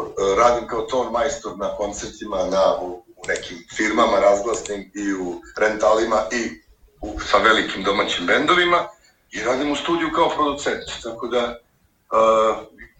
e, 0.08 0.36
radim 0.36 0.68
kao 0.68 0.82
ton 0.82 1.12
majstor 1.12 1.58
na 1.58 1.76
koncertima, 1.78 2.38
na, 2.38 2.76
u 2.82 3.09
nekim 3.28 3.58
firmama 3.78 4.20
razglasnim 4.20 4.92
i 4.96 5.14
u 5.14 5.42
rentalima 5.58 6.22
i 6.32 6.62
u, 7.02 7.20
sa 7.20 7.38
velikim 7.38 7.84
domaćim 7.84 8.26
bendovima 8.26 8.88
i 9.32 9.44
radim 9.44 9.72
u 9.72 9.76
studiju 9.76 10.12
kao 10.16 10.30
producent. 10.30 10.84
Tako 11.04 11.28
da 11.28 11.44
uh, 11.48 12.58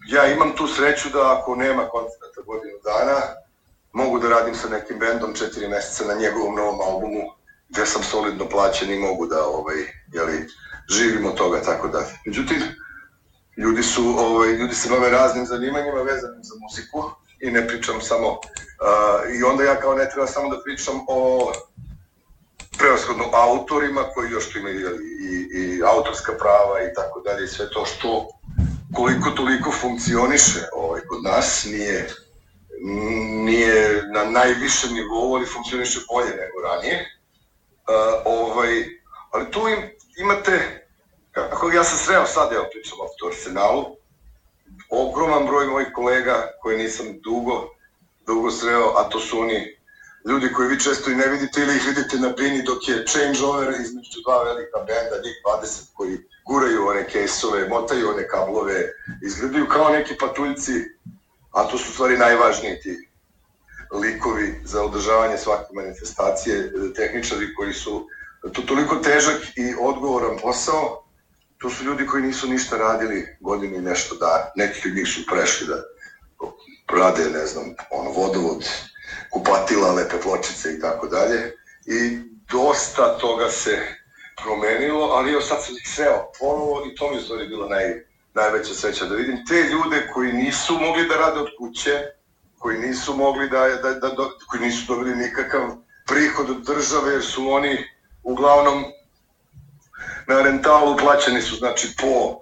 ja 0.08 0.26
imam 0.26 0.56
tu 0.56 0.66
sreću 0.68 1.08
da 1.08 1.38
ako 1.38 1.56
nema 1.56 1.88
koncerta 1.88 2.40
godinu 2.46 2.78
dana, 2.84 3.20
mogu 3.92 4.18
da 4.18 4.28
radim 4.28 4.54
sa 4.54 4.68
nekim 4.68 4.98
bendom 4.98 5.34
četiri 5.34 5.68
meseca 5.68 6.04
na 6.04 6.14
njegovom 6.14 6.54
novom 6.54 6.80
albumu, 6.80 7.22
gde 7.68 7.86
sam 7.86 8.02
solidno 8.02 8.48
plaćen 8.48 8.90
i 8.90 8.98
mogu 8.98 9.26
da 9.26 9.44
ovaj, 9.44 9.76
jeli, 10.12 10.46
živim 10.88 11.26
od 11.26 11.34
toga, 11.34 11.62
tako 11.62 11.88
da. 11.88 12.06
Međutim, 12.26 12.62
ljudi 13.56 13.82
su, 13.82 14.14
ovaj, 14.18 14.48
ljudi 14.48 14.74
se 14.74 14.88
bave 14.88 15.10
raznim 15.10 15.46
zanimanjima 15.46 16.02
vezanim 16.02 16.44
za 16.44 16.54
muziku 16.60 17.10
i 17.40 17.50
ne 17.50 17.68
pričam 17.68 18.00
samo, 18.00 18.28
uh, 18.28 19.36
i 19.38 19.42
onda 19.42 19.64
ja 19.64 19.80
kao 19.80 19.94
ne 19.94 20.10
treba 20.10 20.26
samo 20.26 20.48
da 20.48 20.62
pričam 20.62 21.00
o 21.08 21.52
prevashodno 22.78 23.24
autorima 23.32 24.02
koji 24.14 24.30
još 24.30 24.52
tu 24.52 24.58
imaju 24.58 24.98
i, 25.30 25.58
i 25.58 25.82
autorska 25.82 26.32
prava 26.38 26.82
i 26.82 26.94
tako 26.94 27.20
dalje 27.20 27.44
i 27.44 27.48
sve 27.48 27.70
to 27.70 27.84
što 27.84 28.28
koliko 28.94 29.30
toliko 29.30 29.70
funkcioniše 29.72 30.60
ovaj, 30.72 31.00
kod 31.00 31.22
nas, 31.22 31.64
nije, 31.64 32.08
nije 33.44 34.02
na 34.14 34.24
najvišem 34.24 34.94
nivou, 34.94 35.34
ali 35.34 35.46
funkcioniše 35.46 36.00
bolje 36.12 36.30
nego 36.30 36.60
ranije. 36.62 37.20
Uh, 37.88 38.22
ovaj, 38.24 38.84
ali 39.30 39.50
tu 39.50 39.68
im, 39.68 39.90
imate, 40.16 40.86
kako 41.32 41.70
ja 41.70 41.84
sam 41.84 41.98
sreo 41.98 42.26
sad, 42.26 42.52
evo 42.52 42.64
pričam 42.72 42.98
o 43.00 43.28
Arsenalu, 43.28 43.96
ogroman 44.90 45.46
broj 45.46 45.66
mojih 45.66 45.88
kolega 45.94 46.48
koje 46.62 46.78
nisam 46.78 47.06
dugo, 47.20 47.68
dugo 48.26 48.50
sreo, 48.50 48.92
a 48.96 49.08
to 49.08 49.20
su 49.20 49.40
oni 49.40 49.80
ljudi 50.28 50.52
koji 50.52 50.68
vi 50.68 50.80
često 50.80 51.10
i 51.10 51.14
ne 51.14 51.26
vidite 51.26 51.60
ili 51.60 51.76
ih 51.76 51.86
vidite 51.86 52.16
na 52.16 52.28
bini 52.28 52.62
dok 52.62 52.88
je 52.88 53.06
changeover 53.06 53.68
između 53.80 54.20
dva 54.24 54.42
velika 54.42 54.78
benda, 54.78 55.16
njih 55.24 55.36
20 55.62 55.94
koji 55.94 56.18
guraju 56.46 56.88
one 56.88 57.06
kejsove, 57.08 57.68
motaju 57.68 58.10
one 58.10 58.28
kablove, 58.28 58.88
izgledaju 59.22 59.66
kao 59.68 59.88
neki 59.88 60.14
patuljci, 60.20 60.72
a 61.50 61.64
to 61.64 61.78
su 61.78 61.92
stvari 61.92 62.18
najvažniji 62.18 62.80
ti 62.80 63.08
likovi 63.92 64.60
za 64.64 64.82
održavanje 64.82 65.38
svake 65.38 65.74
manifestacije, 65.74 66.72
tehničari 66.96 67.54
koji 67.54 67.72
su 67.72 68.06
to 68.52 68.62
toliko 68.62 68.96
težak 68.96 69.42
i 69.56 69.74
odgovoran 69.80 70.38
posao, 70.42 71.04
to 71.60 71.70
su 71.70 71.84
ljudi 71.84 72.06
koji 72.06 72.22
nisu 72.22 72.48
ništa 72.48 72.76
radili 72.76 73.36
godinu 73.40 73.76
i 73.76 73.80
nešto 73.80 74.14
da 74.14 74.52
neki 74.56 74.88
od 74.88 74.94
njih 74.94 75.08
su 75.08 75.26
prešli 75.26 75.66
da 75.66 75.82
rade, 76.98 77.30
ne 77.30 77.46
znam, 77.46 77.74
ono, 77.90 78.10
vodovod, 78.10 78.68
kupatila, 79.30 79.92
lepe 79.92 80.16
pločice 80.22 80.72
i 80.72 80.80
tako 80.80 81.06
dalje. 81.06 81.56
I 81.86 82.18
dosta 82.52 83.18
toga 83.18 83.48
se 83.50 83.78
promenilo, 84.42 85.06
ali 85.06 85.32
evo 85.32 85.40
sad 85.40 85.64
sam 85.64 85.74
ih 85.76 85.88
sreo 85.94 86.30
ponovo 86.38 86.82
i 86.86 86.94
to 86.94 87.10
mi 87.10 87.16
je 87.16 87.22
stvari 87.22 87.48
bila 87.48 87.68
naj, 87.68 88.04
najveća 88.34 88.74
sreća 88.74 89.06
da 89.06 89.14
vidim 89.14 89.46
te 89.46 89.54
ljude 89.54 90.08
koji 90.14 90.32
nisu 90.32 90.78
mogli 90.78 91.08
da 91.08 91.16
rade 91.16 91.40
od 91.40 91.48
kuće, 91.58 92.06
koji 92.58 92.78
nisu 92.78 93.16
mogli 93.16 93.48
da, 93.48 93.68
da, 93.68 93.94
da, 93.94 94.08
da 94.08 94.30
koji 94.50 94.62
nisu 94.62 94.84
dobili 94.88 95.16
nikakav 95.16 95.62
prihod 96.06 96.50
od 96.50 96.66
države, 96.66 97.12
jer 97.12 97.22
su 97.24 97.50
oni 97.50 97.84
uglavnom 98.22 98.84
na 100.26 100.42
rentalu 100.42 100.96
plaćeni 100.96 101.42
su 101.42 101.56
znači 101.56 101.88
po, 102.00 102.40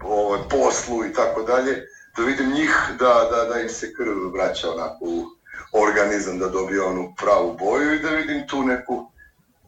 po 0.00 0.38
poslu 0.50 1.04
i 1.04 1.12
tako 1.12 1.42
dalje, 1.42 1.86
da 2.16 2.22
vidim 2.22 2.52
njih 2.52 2.76
da, 2.98 3.28
da, 3.30 3.44
da 3.44 3.60
im 3.60 3.68
se 3.68 3.94
krv 3.94 4.32
vraća 4.32 4.70
onako 4.70 5.04
u 5.04 5.24
organizam 5.72 6.38
da 6.38 6.48
dobije 6.48 6.82
onu 6.82 7.14
pravu 7.18 7.56
boju 7.58 7.94
i 7.94 7.98
da 7.98 8.08
vidim 8.08 8.48
tu 8.48 8.62
neku 8.62 9.10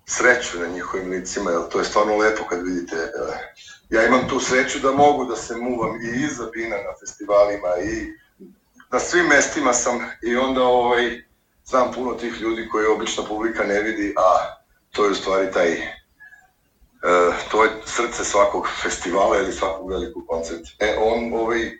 sreću 0.06 0.58
na 0.58 0.66
njihovim 0.66 1.10
licima, 1.10 1.50
jer 1.50 1.68
to 1.68 1.78
je 1.78 1.84
stvarno 1.84 2.16
lepo 2.16 2.44
kad 2.44 2.62
vidite. 2.66 2.96
Ja 3.90 4.06
imam 4.06 4.28
tu 4.28 4.40
sreću 4.40 4.78
da 4.78 4.92
mogu 4.92 5.24
da 5.24 5.36
se 5.36 5.56
muvam 5.56 6.00
i 6.00 6.24
iza 6.24 6.46
bina 6.54 6.76
na 6.76 6.92
festivalima 7.00 7.68
i 7.84 8.12
na 8.92 8.98
svim 8.98 9.26
mestima 9.26 9.72
sam 9.72 10.00
i 10.22 10.36
onda 10.36 10.62
ovaj, 10.62 11.22
znam 11.64 11.92
puno 11.92 12.14
tih 12.14 12.40
ljudi 12.40 12.68
koje 12.68 12.88
obična 12.88 13.24
publika 13.28 13.64
ne 13.64 13.80
vidi, 13.80 14.14
a 14.16 14.56
to 14.90 15.04
je 15.04 15.10
u 15.10 15.14
stvari 15.14 15.52
taj 15.52 16.01
to 17.50 17.64
je 17.64 17.70
srce 17.84 18.24
svakog 18.24 18.68
festivala 18.82 19.38
ili 19.38 19.52
svakog 19.52 19.90
velikog 19.90 20.26
koncerta. 20.26 20.70
E, 20.78 20.96
on, 20.98 21.34
ovaj, 21.34 21.78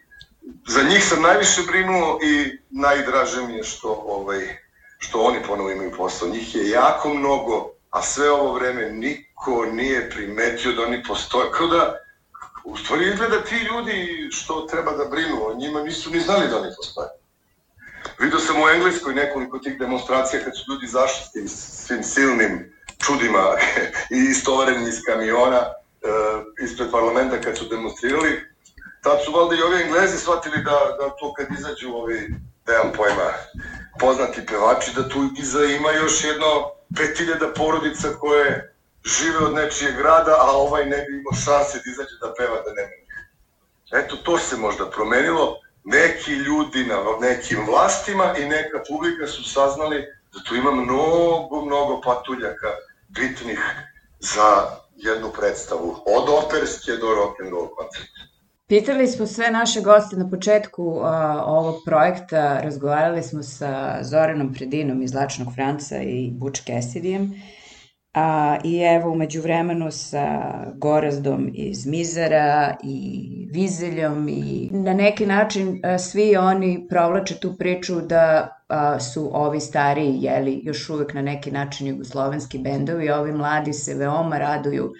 za 0.67 0.83
njih 0.83 1.05
sam 1.05 1.23
najviše 1.23 1.63
brinuo 1.67 2.19
i 2.23 2.59
najdraže 2.71 3.43
mi 3.43 3.55
je 3.55 3.65
što, 3.65 4.05
ovaj, 4.07 4.57
što 4.99 5.23
oni 5.23 5.39
ponovo 5.47 5.71
imaju 5.71 5.93
posao. 5.97 6.29
Njih 6.29 6.55
je 6.55 6.71
jako 6.71 7.15
mnogo, 7.15 7.71
a 7.91 8.03
sve 8.03 8.31
ovo 8.31 8.53
vreme 8.53 8.91
niko 8.91 9.67
nije 9.73 10.11
primetio 10.11 10.73
da 10.73 10.83
oni 10.83 11.03
postoje. 11.09 11.51
Kao 11.51 11.67
da, 11.67 11.99
u 12.65 12.77
stvari 12.77 13.09
izgleda 13.09 13.45
ti 13.45 13.57
ljudi 13.57 14.29
što 14.33 14.61
treba 14.61 14.93
da 14.93 15.05
brinu 15.05 15.47
o 15.47 15.55
njima 15.55 15.83
nisu 15.83 16.11
ni 16.11 16.21
znali 16.21 16.49
da 16.49 16.61
oni 16.61 16.71
postoje. 16.77 17.09
Vidio 18.19 18.39
sam 18.39 18.63
u 18.63 18.69
Engleskoj 18.69 19.15
nekoliko 19.15 19.59
tih 19.59 19.79
demonstracija 19.79 20.45
kad 20.45 20.53
su 20.57 20.73
ljudi 20.73 20.87
zašli 20.87 21.25
s 21.27 21.33
tim 21.33 21.49
svim 21.49 22.03
silnim 22.03 22.72
čudima 23.07 23.45
i 24.17 24.19
istovarenim 24.31 24.89
iz 24.89 25.01
kamiona 25.07 25.61
uh, 25.61 26.65
ispred 26.65 26.91
parlamenta 26.91 27.41
kad 27.41 27.59
su 27.59 27.65
demonstrirali. 27.65 28.53
Tad 29.03 29.19
su 29.25 29.33
valjda 29.33 29.55
i 29.55 29.63
ovi 29.63 29.83
Englezi 29.83 30.19
shvatili 30.19 30.57
da, 30.57 30.79
da 30.99 31.11
to 31.19 31.35
kad 31.35 31.47
izađu 31.59 31.89
ovi, 31.95 32.35
nemam 32.67 32.93
pojma, 32.97 33.29
poznati 34.01 34.47
pevači, 34.47 34.91
da 34.97 35.09
tu 35.09 35.29
iza 35.39 35.65
ima 35.65 35.91
još 35.93 36.25
jedno 36.25 36.71
5000 36.91 37.55
porodica 37.57 38.09
koje 38.21 38.75
žive 39.05 39.39
od 39.39 39.55
nečijeg 39.55 39.97
grada, 39.97 40.37
a 40.41 40.51
ovaj 40.51 40.87
ne 40.87 40.97
bi 40.97 41.19
imao 41.19 41.33
šanse 41.45 41.79
da 41.85 41.91
izađe 41.91 42.17
da 42.21 42.35
peva 42.39 42.57
da 42.67 42.73
nema 42.73 42.95
njih. 43.01 43.13
Eto, 43.93 44.17
to 44.17 44.39
se 44.39 44.57
možda 44.57 44.91
promenilo. 44.91 45.59
Neki 45.85 46.33
ljudi 46.33 46.85
na 46.85 46.97
nekim 47.21 47.67
vlastima 47.67 48.35
i 48.39 48.45
neka 48.47 48.83
publika 48.89 49.27
su 49.27 49.51
saznali 49.51 50.07
da 50.33 50.43
tu 50.49 50.55
ima 50.57 50.71
mnogo, 50.71 51.65
mnogo 51.65 52.01
patuljaka 52.01 52.69
bitnih 53.15 53.61
za 54.21 54.49
jednu 54.97 55.31
predstavu. 55.39 55.97
Od 56.07 56.45
operske 56.45 56.93
do 56.93 57.07
rock'n'roll 57.07 57.69
koncerta. 57.77 58.21
Pitali 58.67 59.09
smo 59.09 59.27
sve 59.27 59.51
naše 59.51 59.81
goste 59.81 60.17
na 60.17 60.31
početku 60.31 60.85
uh, 60.85 61.05
ovog 61.47 61.83
projekta, 61.87 62.61
razgovarali 62.61 63.23
smo 63.23 63.43
sa 63.43 63.99
Zoranom 64.03 64.55
Predinom 64.55 65.03
iz 65.03 65.15
Lačnog 65.15 65.55
Franca 65.55 66.03
i 66.03 66.31
Butch 66.31 66.63
Cassidyjem 66.67 67.41
A, 68.15 68.59
I 68.65 68.79
evo, 68.79 69.11
umeđu 69.11 69.43
vremenu 69.43 69.91
sa 69.91 70.27
Gorazdom 70.75 71.51
iz 71.55 71.87
Mizara 71.87 72.77
i 72.83 73.29
Vizeljom 73.53 74.29
i 74.29 74.69
na 74.73 74.95
neki 74.95 75.27
način 75.27 75.81
a, 75.85 75.99
svi 75.99 76.37
oni 76.37 76.87
provlače 76.89 77.35
tu 77.41 77.57
priču 77.59 78.01
da 78.01 78.57
a, 78.69 79.01
su 79.01 79.31
ovi 79.33 79.61
stariji, 79.61 80.19
jeli, 80.23 80.61
još 80.65 80.91
uvek 80.91 81.15
na 81.15 81.23
neki 81.23 81.51
način 81.51 81.87
jugoslovenski 81.87 82.59
bendovi, 82.59 83.11
ovi 83.11 83.33
mladi 83.33 83.73
se 83.73 83.95
veoma 83.95 84.39
raduju 84.39 84.93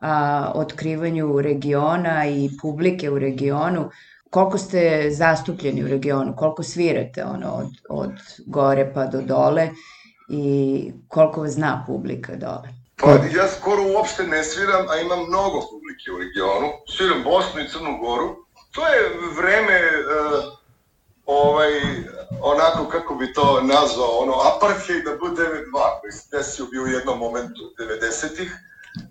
a, 0.00 0.52
otkrivanju 0.54 1.40
regiona 1.40 2.26
i 2.26 2.50
publike 2.62 3.10
u 3.10 3.18
regionu. 3.18 3.90
Koliko 4.30 4.58
ste 4.58 5.10
zastupljeni 5.10 5.84
u 5.84 5.88
regionu, 5.88 6.36
koliko 6.36 6.62
svirate 6.62 7.24
ono, 7.24 7.52
od, 7.52 7.70
od 7.88 8.12
gore 8.46 8.92
pa 8.94 9.06
do 9.06 9.22
dole 9.22 9.68
i 10.30 10.92
koliko 11.08 11.40
vas 11.40 11.50
zna 11.50 11.84
publika 11.86 12.36
dole? 12.36 12.68
Pa 12.96 13.10
ja 13.10 13.48
skoro 13.48 13.82
uopšte 13.82 14.26
ne 14.26 14.44
sviram, 14.44 14.88
a 14.88 14.96
imam 14.96 15.18
mnogo 15.28 15.60
publike 15.70 16.12
u 16.14 16.18
regionu. 16.18 16.68
Sviram 16.96 17.22
Bosnu 17.24 17.60
i 17.60 17.68
Crnu 17.68 17.98
Goru. 18.00 18.36
To 18.70 18.86
je 18.86 19.00
vreme 19.36 19.78
uh, 19.90 20.60
ovaj, 21.26 21.72
onako 22.40 22.88
kako 22.88 23.14
bi 23.14 23.32
to 23.32 23.60
nazvao, 23.62 24.18
ono 24.22 24.34
apartheid 24.50 25.04
da 25.04 25.16
bude 25.16 25.42
92 25.42 26.00
koji 26.00 26.12
se 26.12 26.28
desio 26.36 26.66
bio 26.66 26.82
u 26.82 26.86
jednom 26.86 27.18
momentu 27.18 27.62
90-ih, 27.78 28.50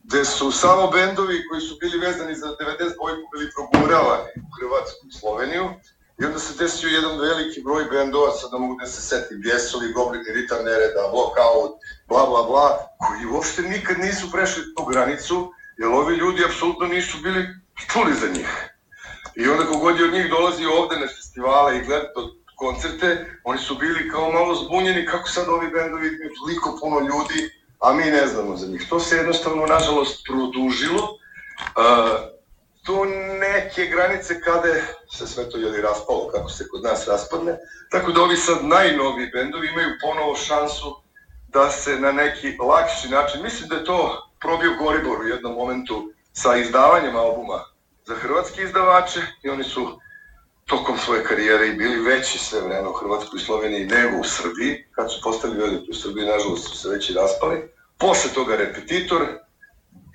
gde 0.04 0.26
su 0.26 0.52
samo 0.52 0.88
bendovi 0.88 1.48
koji 1.48 1.62
su 1.62 1.78
bili 1.82 2.06
vezani 2.06 2.36
za 2.36 2.48
90 2.48 2.58
bojku 3.02 3.26
bili 3.34 3.52
proguravani 3.56 4.32
u 4.46 4.50
Hrvatsku 4.58 5.02
i 5.08 5.18
Sloveniju 5.20 5.66
I 6.22 6.26
onda 6.26 6.40
se 6.40 6.64
desio 6.64 6.90
jedan 6.90 7.20
veliki 7.20 7.62
broj 7.62 7.84
bendova, 7.92 8.32
sad 8.32 8.54
ne 8.54 8.60
mogu 8.60 8.76
da 8.80 8.86
se 8.86 9.02
setim, 9.02 9.42
Bjesovi, 9.42 9.94
Goblini, 9.94 10.32
Ritam 10.34 10.64
Nereda, 10.66 11.04
Blockout, 11.12 11.72
bla 12.08 12.26
bla 12.26 12.43
bla, 12.43 12.67
koji 12.98 13.26
uopšte 13.26 13.62
nikad 13.62 14.00
nisu 14.00 14.32
prešli 14.32 14.63
tu 14.76 14.86
granicu, 14.86 15.54
jer 15.78 15.88
ovi 15.89 16.15
ljudi 16.15 16.46
apsolutno 16.46 16.88
nisu 16.88 17.17
bili 17.24 17.48
čuli 17.91 18.13
za 18.13 18.28
njih. 18.28 18.50
I 19.36 19.50
onda 19.50 19.65
kogod 19.65 20.00
je 20.00 20.06
od 20.06 20.13
njih 20.13 20.30
dolazi 20.30 20.65
ovde 20.65 20.96
na 21.00 21.08
festivale 21.08 21.78
i 21.78 21.86
gleda 21.86 22.08
koncerte, 22.56 23.26
oni 23.43 23.60
su 23.60 23.76
bili 23.76 24.10
kao 24.10 24.32
malo 24.32 24.56
zbunjeni 24.56 25.06
kako 25.06 25.30
sad 25.30 25.50
ovi 25.50 25.67
bendovi 25.67 26.08
imaju 26.08 26.32
toliko 26.39 26.78
puno 26.82 27.00
ljudi, 27.00 27.39
a 27.80 27.93
mi 27.93 28.04
ne 28.04 28.28
znamo 28.28 28.58
za 28.58 28.67
njih. 28.67 28.89
To 28.89 29.00
se 29.00 29.15
jednostavno, 29.15 29.65
nažalost, 29.65 30.24
produžilo. 30.28 31.04
Uh, 31.04 32.38
do 32.86 33.06
neke 33.39 33.86
granice 33.86 34.42
kada 34.42 34.68
se 35.12 35.28
sve 35.28 35.50
to 35.50 35.58
jeli 35.58 35.82
raspalo, 35.82 36.30
kako 36.34 36.50
se 36.50 36.68
kod 36.68 36.84
nas 36.84 37.08
raspadne. 37.08 37.58
Tako 37.92 38.12
da 38.12 38.22
ovi 38.22 38.38
sad 38.38 38.65
najnoviji 38.65 39.32
bendovi 39.34 39.68
imaju 39.68 39.98
ponovo 40.02 40.36
šansu 40.36 41.02
da 41.48 41.70
se 41.70 42.00
na 42.00 42.12
neki 42.12 42.58
lakši 42.60 43.10
način, 43.10 43.44
mislim 43.44 43.70
da 43.70 43.76
je 43.76 43.84
to 43.84 44.30
probio 44.42 44.78
Goribor 44.80 45.22
u 45.22 45.28
jednom 45.28 45.54
momentu 45.54 46.13
sa 46.34 46.56
izdavanjem 46.56 47.15
albuma 47.15 47.63
za 48.06 48.15
hrvatske 48.15 48.63
izdavače 48.63 49.22
i 49.44 49.50
oni 49.50 49.63
su 49.63 50.00
tokom 50.65 50.98
svoje 50.98 51.24
karijere 51.24 51.68
i 51.68 51.74
bili 51.74 52.02
veći 52.02 52.38
sve 52.38 52.62
vreme 52.62 52.89
u 52.89 52.94
Hrvatskoj 52.94 53.38
i 53.38 53.46
Sloveniji 53.46 53.86
nego 53.86 54.18
u 54.18 54.24
Srbiji. 54.24 54.86
Kad 54.92 55.12
su 55.12 55.22
postali 55.24 55.58
veliki 55.58 55.92
u 55.92 55.94
Srbiji, 55.94 56.26
nažalost 56.26 56.70
su 56.70 56.78
se 56.78 56.89
već 56.89 57.10
i 57.10 57.13
raspali. 57.13 57.72
Posle 57.98 58.32
toga 58.32 58.56
repetitor 58.56 59.22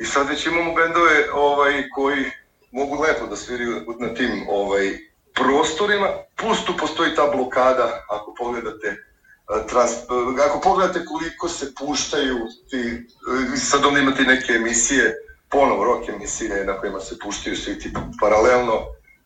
i 0.00 0.04
sad 0.04 0.28
već 0.28 0.46
imamo 0.46 0.74
bendove 0.74 1.32
ovaj, 1.32 1.88
koji 1.94 2.30
mogu 2.74 3.02
lepo 3.02 3.26
da 3.26 3.36
sviraju 3.36 3.84
na 3.98 4.14
tim 4.14 4.46
ovaj, 4.48 4.98
prostorima, 5.34 6.08
plus 6.36 6.64
tu 6.64 6.76
postoji 6.76 7.14
ta 7.14 7.26
blokada, 7.36 8.04
ako 8.10 8.34
pogledate 8.38 8.96
trans, 9.68 9.92
ako 10.48 10.60
pogledate 10.60 11.04
koliko 11.04 11.48
se 11.48 11.74
puštaju 11.78 12.38
ti, 12.70 13.06
sad 13.56 13.84
onda 13.84 14.00
imate 14.00 14.22
neke 14.22 14.52
emisije, 14.52 15.14
ponovo 15.50 15.84
rock 15.84 16.08
emisije 16.08 16.64
na 16.64 16.78
kojima 16.78 17.00
se 17.00 17.18
puštaju 17.18 17.56
svi 17.56 17.78
ti 17.78 17.92
paralelno 18.20 18.80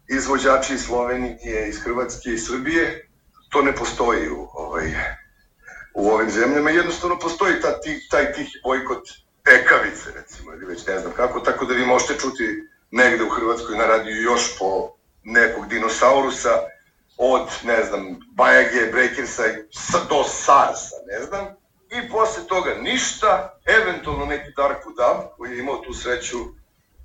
izvođači 0.08 0.74
iz 0.74 0.82
Slovenije, 0.82 1.68
iz 1.68 1.78
Hrvatske 1.80 2.30
i 2.30 2.38
Srbije, 2.38 3.08
to 3.48 3.62
ne 3.62 3.74
postoji 3.74 4.30
u, 4.30 4.48
ovaj, 4.52 4.87
u 5.94 6.08
ovim 6.11 6.30
zemljama. 6.30 6.70
Jednostavno 6.70 7.18
postoji 7.18 7.61
ta, 7.61 7.80
taj 8.11 8.32
tihi 8.32 8.61
bojkot 8.64 9.08
ekavice, 9.61 10.11
recimo, 10.14 10.52
ili 10.52 10.64
već 10.64 10.87
ne 10.87 10.98
znam 10.98 11.12
kako, 11.12 11.40
tako 11.40 11.64
da 11.64 11.74
vi 11.74 11.87
možete 11.87 12.14
čuti 12.14 12.68
negde 12.90 13.24
u 13.24 13.29
Hrvatskoj 13.29 13.77
na 13.77 13.87
radiju 13.87 14.22
još 14.22 14.59
po 14.59 14.90
nekog 15.24 15.68
dinosaurusa, 15.68 16.51
od, 17.16 17.48
ne 17.62 17.85
znam, 17.85 18.20
Bajage, 18.35 18.90
Breakersa 18.92 19.42
do 20.09 20.24
Sarsa, 20.24 20.96
ne 21.07 21.22
znam, 21.27 21.46
i 21.90 22.11
posle 22.11 22.46
toga 22.46 22.74
ništa, 22.74 23.61
eventualno 23.66 24.27
neki 24.27 24.53
Dark 24.57 24.85
Dub 24.85 25.29
koji 25.37 25.51
je 25.51 25.59
imao 25.59 25.77
tu 25.77 25.92
sreću 25.94 26.38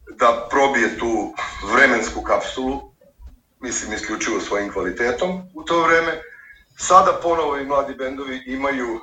da 0.09 0.47
probije 0.49 0.97
tu 0.99 1.33
vremensku 1.73 2.21
kapsulu, 2.21 2.81
mislim 3.59 3.93
isključivo 3.93 4.39
svojim 4.39 4.73
kvalitetom 4.73 5.41
u 5.53 5.63
to 5.63 5.81
vreme. 5.81 6.21
Sada 6.77 7.19
ponovo 7.23 7.57
i 7.57 7.65
mladi 7.65 7.93
bendovi 7.93 8.43
imaju 8.45 8.99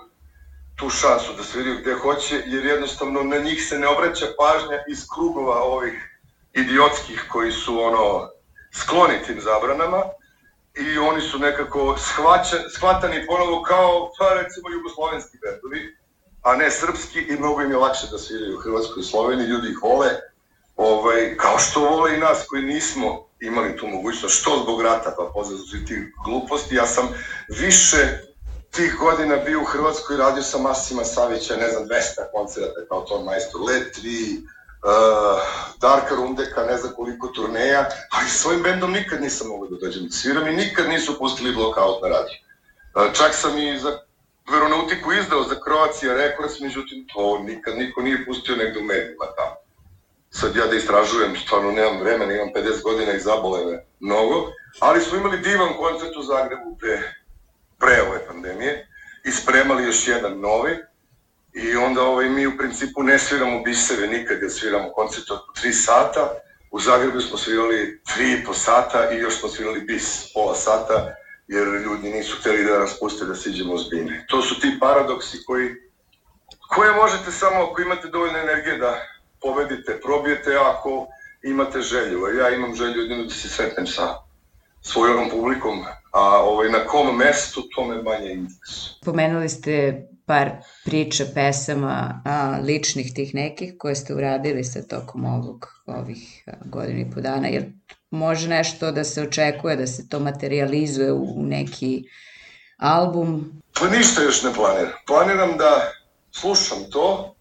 tu 0.76 0.90
šansu 0.90 1.32
da 1.36 1.42
sviraju 1.42 1.78
gde 1.80 1.94
hoće, 1.94 2.42
jer 2.46 2.64
jednostavno 2.64 3.22
na 3.22 3.36
njih 3.36 3.64
se 3.64 3.78
ne 3.78 3.88
obraća 3.88 4.26
pažnja 4.38 4.84
iz 4.88 5.06
krugova 5.14 5.62
ovih 5.62 6.09
idiotskih 6.52 7.24
koji 7.32 7.52
su 7.52 7.82
ono 7.82 8.28
skloni 8.72 9.22
tim 9.26 9.40
zabranama 9.40 10.02
i 10.74 10.98
oni 10.98 11.20
su 11.20 11.38
nekako 11.38 11.96
shvaća, 11.98 12.56
shvatani 12.76 13.26
ponovo 13.26 13.62
kao, 13.62 14.10
pa 14.18 14.34
recimo, 14.34 14.70
jugoslovenski 14.70 15.38
bendovi, 15.42 15.96
a 16.42 16.56
ne 16.56 16.70
srpski 16.70 17.20
i 17.20 17.36
mnogo 17.36 17.62
im 17.62 17.70
je 17.70 17.76
lakše 17.76 18.06
da 18.10 18.18
sviraju 18.18 18.56
u 18.56 18.60
Hrvatskoj 18.60 19.00
i 19.00 19.04
Sloveniji, 19.04 19.46
ljudi 19.46 19.68
ih 19.70 19.82
vole, 19.82 20.08
ovaj, 20.76 21.36
kao 21.36 21.58
što 21.58 21.80
vole 21.80 22.16
i 22.16 22.20
nas 22.20 22.44
koji 22.48 22.62
nismo 22.62 23.26
imali 23.40 23.76
tu 23.76 23.86
mogućnost, 23.86 24.40
što 24.40 24.60
zbog 24.62 24.82
rata, 24.82 25.14
pa 25.16 25.30
pozdrav 25.34 25.60
tih 25.88 26.12
gluposti. 26.24 26.74
Ja 26.74 26.86
sam 26.86 27.08
više 27.48 28.18
tih 28.70 28.96
godina 29.00 29.36
bio 29.36 29.60
u 29.60 29.64
Hrvatskoj, 29.64 30.16
radio 30.16 30.42
sam 30.42 30.62
Masima 30.62 31.04
Savića, 31.04 31.56
ne 31.56 31.68
znam, 31.68 31.84
200 31.84 31.90
koncerata 32.32 32.80
kao 32.88 33.00
ton 33.00 33.24
majstor, 33.24 33.60
Let 33.60 33.96
3, 33.96 34.40
uh, 34.82 35.40
Darka 35.80 36.14
Rundeka, 36.14 36.64
ne 36.64 36.76
znam 36.76 36.92
koliko 36.96 37.28
turneja, 37.28 37.88
ali 38.10 38.28
svojim 38.28 38.62
bendom 38.62 38.92
nikad 38.92 39.20
nisam 39.20 39.48
mogao 39.48 39.68
da 39.68 39.76
dođem 39.76 40.04
da 40.04 40.10
sviram 40.10 40.48
i 40.48 40.56
nikad 40.56 40.88
nisu 40.88 41.18
pustili 41.18 41.54
blockout 41.54 42.02
na 42.02 42.08
radiju. 42.08 42.38
Uh, 42.94 43.12
čak 43.12 43.34
sam 43.34 43.58
i 43.58 43.78
za 43.78 43.98
Veronautiku 44.52 45.12
izdao 45.12 45.42
za 45.42 45.56
Croatia 45.64 46.14
Records, 46.14 46.60
međutim 46.60 47.06
to 47.14 47.38
nikad 47.38 47.76
niko 47.78 48.02
nije 48.02 48.24
pustio 48.26 48.56
negde 48.56 48.80
u 48.80 48.84
medijima 48.84 49.26
tamo. 49.36 49.56
Sad 50.30 50.56
ja 50.56 50.66
da 50.66 50.76
istražujem, 50.76 51.36
stvarno 51.36 51.72
nemam 51.72 52.00
vremena, 52.00 52.32
imam 52.32 52.48
50 52.54 52.82
godina 52.82 53.12
i 53.12 53.20
zabole 53.20 53.64
me 53.64 53.84
mnogo, 54.00 54.52
ali 54.80 55.00
smo 55.00 55.18
imali 55.18 55.38
divan 55.38 55.72
koncert 55.76 56.16
u 56.16 56.22
Zagrebu 56.22 56.76
pre, 56.80 57.02
pre 57.78 58.02
ove 58.02 58.26
pandemije 58.26 58.88
i 59.24 59.30
spremali 59.30 59.84
još 59.84 60.08
jedan 60.08 60.40
novi, 60.40 60.76
I 61.54 61.76
onda 61.76 62.02
ovaj, 62.02 62.28
mi 62.28 62.46
u 62.46 62.56
principu 62.58 63.02
ne 63.02 63.18
sviramo 63.18 63.62
biseve 63.62 64.06
nikad, 64.06 64.38
jer 64.42 64.50
sviramo 64.52 64.92
koncert 64.92 65.30
od 65.30 65.40
3 65.64 65.72
sata, 65.72 66.30
U 66.70 66.80
Zagrebu 66.80 67.20
smo 67.20 67.38
svirali 67.38 68.00
tri 68.14 68.32
i 68.32 68.44
po 68.44 68.54
sata 68.54 69.10
i 69.10 69.16
još 69.16 69.40
smo 69.40 69.48
svirali 69.48 69.80
bis 69.80 70.32
pola 70.34 70.54
sata, 70.54 71.14
jer 71.48 71.66
ljudi 71.66 72.10
nisu 72.10 72.36
hteli 72.40 72.64
da 72.64 72.78
nas 72.78 72.98
puste 73.00 73.24
da 73.24 73.34
siđemo 73.34 73.78
s 73.78 73.90
bine. 73.90 74.26
To 74.28 74.42
su 74.42 74.60
ti 74.60 74.78
paradoksi 74.80 75.38
koji, 75.46 75.68
koje 76.68 76.92
možete 76.92 77.30
samo 77.30 77.64
ako 77.64 77.82
imate 77.82 78.08
dovoljno 78.08 78.38
energije 78.38 78.78
da 78.78 78.94
pobedite, 79.42 80.00
probijete 80.00 80.56
ako 80.56 81.06
imate 81.42 81.80
želju. 81.80 82.36
Ja 82.38 82.50
imam 82.50 82.74
želju 82.74 83.02
jedino 83.02 83.24
da 83.24 83.30
se 83.30 83.48
sretnem 83.48 83.86
sa 83.86 84.14
svojom 84.82 85.30
publikom, 85.30 85.84
a 86.12 86.42
ovaj, 86.42 86.68
na 86.68 86.86
kom 86.86 87.16
mestu 87.16 87.62
to 87.74 87.84
me 87.84 88.02
manje 88.02 88.32
interesuje. 88.32 88.94
Pomenuli 89.04 89.48
ste 89.48 90.02
par 90.30 90.50
priča, 90.84 91.24
pesama, 91.34 92.22
a, 92.24 92.58
ličnih 92.62 93.14
tih 93.14 93.34
nekih 93.34 93.72
koje 93.78 93.94
ste 93.94 94.14
uradili 94.14 94.64
sa 94.64 94.82
tokom 94.82 95.24
ovog, 95.24 95.66
ovih 95.86 96.44
godina 96.64 97.00
i 97.00 97.10
po 97.14 97.20
dana, 97.20 97.48
jer 97.48 97.64
može 98.10 98.48
nešto 98.48 98.92
da 98.92 99.04
se 99.04 99.22
očekuje, 99.22 99.76
da 99.76 99.86
se 99.86 100.08
to 100.08 100.20
materializuje 100.20 101.12
u, 101.12 101.24
u 101.40 101.42
neki 101.42 102.04
album? 102.78 103.62
Pa 103.80 103.88
ništa 103.88 104.22
još 104.22 104.42
ne 104.42 104.54
planiram. 104.54 104.92
Planiram 105.06 105.56
da 105.58 105.92
slušam 106.32 106.78
to, 106.90 107.34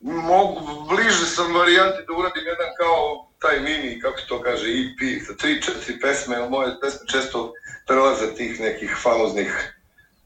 mogu, 0.00 0.60
bliže 0.88 1.26
sam 1.26 1.54
varijanti 1.54 2.06
da 2.06 2.18
uradim 2.18 2.44
jedan 2.46 2.70
kao 2.78 3.28
taj 3.38 3.60
mini, 3.60 4.00
kako 4.00 4.20
to 4.28 4.42
kaže, 4.42 4.66
EP, 4.66 5.26
sa 5.26 5.34
tri, 5.36 5.62
četiri 5.62 6.00
pesme, 6.00 6.48
moje 6.48 6.80
pesme 6.80 7.06
često 7.12 7.52
prelaze 7.86 8.34
tih 8.34 8.60
nekih 8.60 8.96
famoznih 9.02 9.75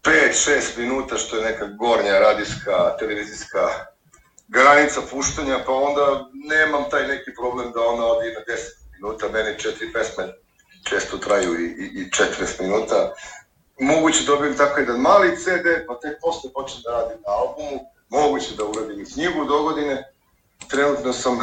5-6 0.03 0.79
minuta, 0.79 1.17
što 1.17 1.37
je 1.37 1.45
neka 1.45 1.67
gornja 1.67 2.19
radijska, 2.19 2.97
televizijska 2.99 3.69
granica 4.49 5.01
puštanja, 5.11 5.59
pa 5.67 5.73
onda 5.73 6.31
nemam 6.33 6.85
taj 6.91 7.09
neki 7.09 7.31
problem 7.41 7.73
da 7.73 7.81
ona 7.81 8.05
odi 8.07 8.33
na 8.33 8.41
10 8.55 8.59
minuta, 8.93 9.29
meni 9.29 9.59
četiri 9.59 9.93
pesme 9.93 10.33
često 10.89 11.19
traju 11.19 11.61
i, 11.61 11.65
i, 11.65 11.85
i 12.01 12.11
40 12.11 12.63
minuta. 12.63 13.15
Moguće 13.81 14.25
dobijem 14.25 14.57
tako 14.57 14.81
jedan 14.81 15.01
mali 15.01 15.37
CD, 15.37 15.67
pa 15.87 15.95
tek 16.01 16.19
posle 16.21 16.53
počnem 16.53 16.83
da 16.83 16.91
radim 16.91 17.19
na 17.27 17.33
albumu, 17.33 17.81
moguće 18.09 18.55
da 18.57 18.65
uradim 18.65 19.01
i 19.01 19.13
knjigu 19.13 19.45
do 19.45 19.63
godine. 19.63 20.13
Trenutno 20.71 21.13
sam 21.13 21.39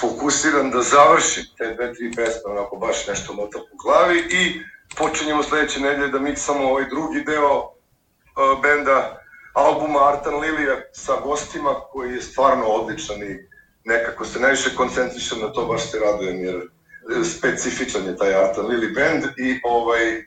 fokusiran 0.00 0.70
da 0.70 0.82
završim 0.82 1.44
te 1.58 1.74
dve, 1.74 1.94
tri 1.94 2.12
pesme, 2.16 2.50
onako 2.50 2.76
baš 2.76 3.06
nešto 3.06 3.32
mota 3.32 3.58
po 3.70 3.76
glavi 3.82 4.18
i 4.18 4.62
počinjemo 4.96 5.42
sledeće 5.42 5.80
nedelje 5.80 6.08
da 6.08 6.18
miksamo 6.18 6.68
ovaj 6.68 6.84
drugi 6.84 7.24
deo 7.24 7.58
uh, 7.58 8.62
benda 8.62 9.22
albuma 9.52 10.08
Artan 10.08 10.34
Lilija 10.34 10.76
sa 10.92 11.12
gostima 11.24 11.74
koji 11.92 12.14
je 12.14 12.22
stvarno 12.22 12.64
odličan 12.64 13.22
i 13.22 13.48
nekako 13.84 14.24
se 14.24 14.40
najviše 14.40 14.76
koncentrišem 14.76 15.40
na 15.40 15.52
to, 15.52 15.66
baš 15.66 15.90
se 15.90 15.98
radujem 15.98 16.44
jer 16.44 16.56
e, 16.56 17.24
specifičan 17.24 18.04
je 18.06 18.16
taj 18.16 18.34
Artan 18.34 18.66
Lili 18.66 18.92
band 18.92 19.24
i 19.24 19.60
ovaj, 19.64 20.24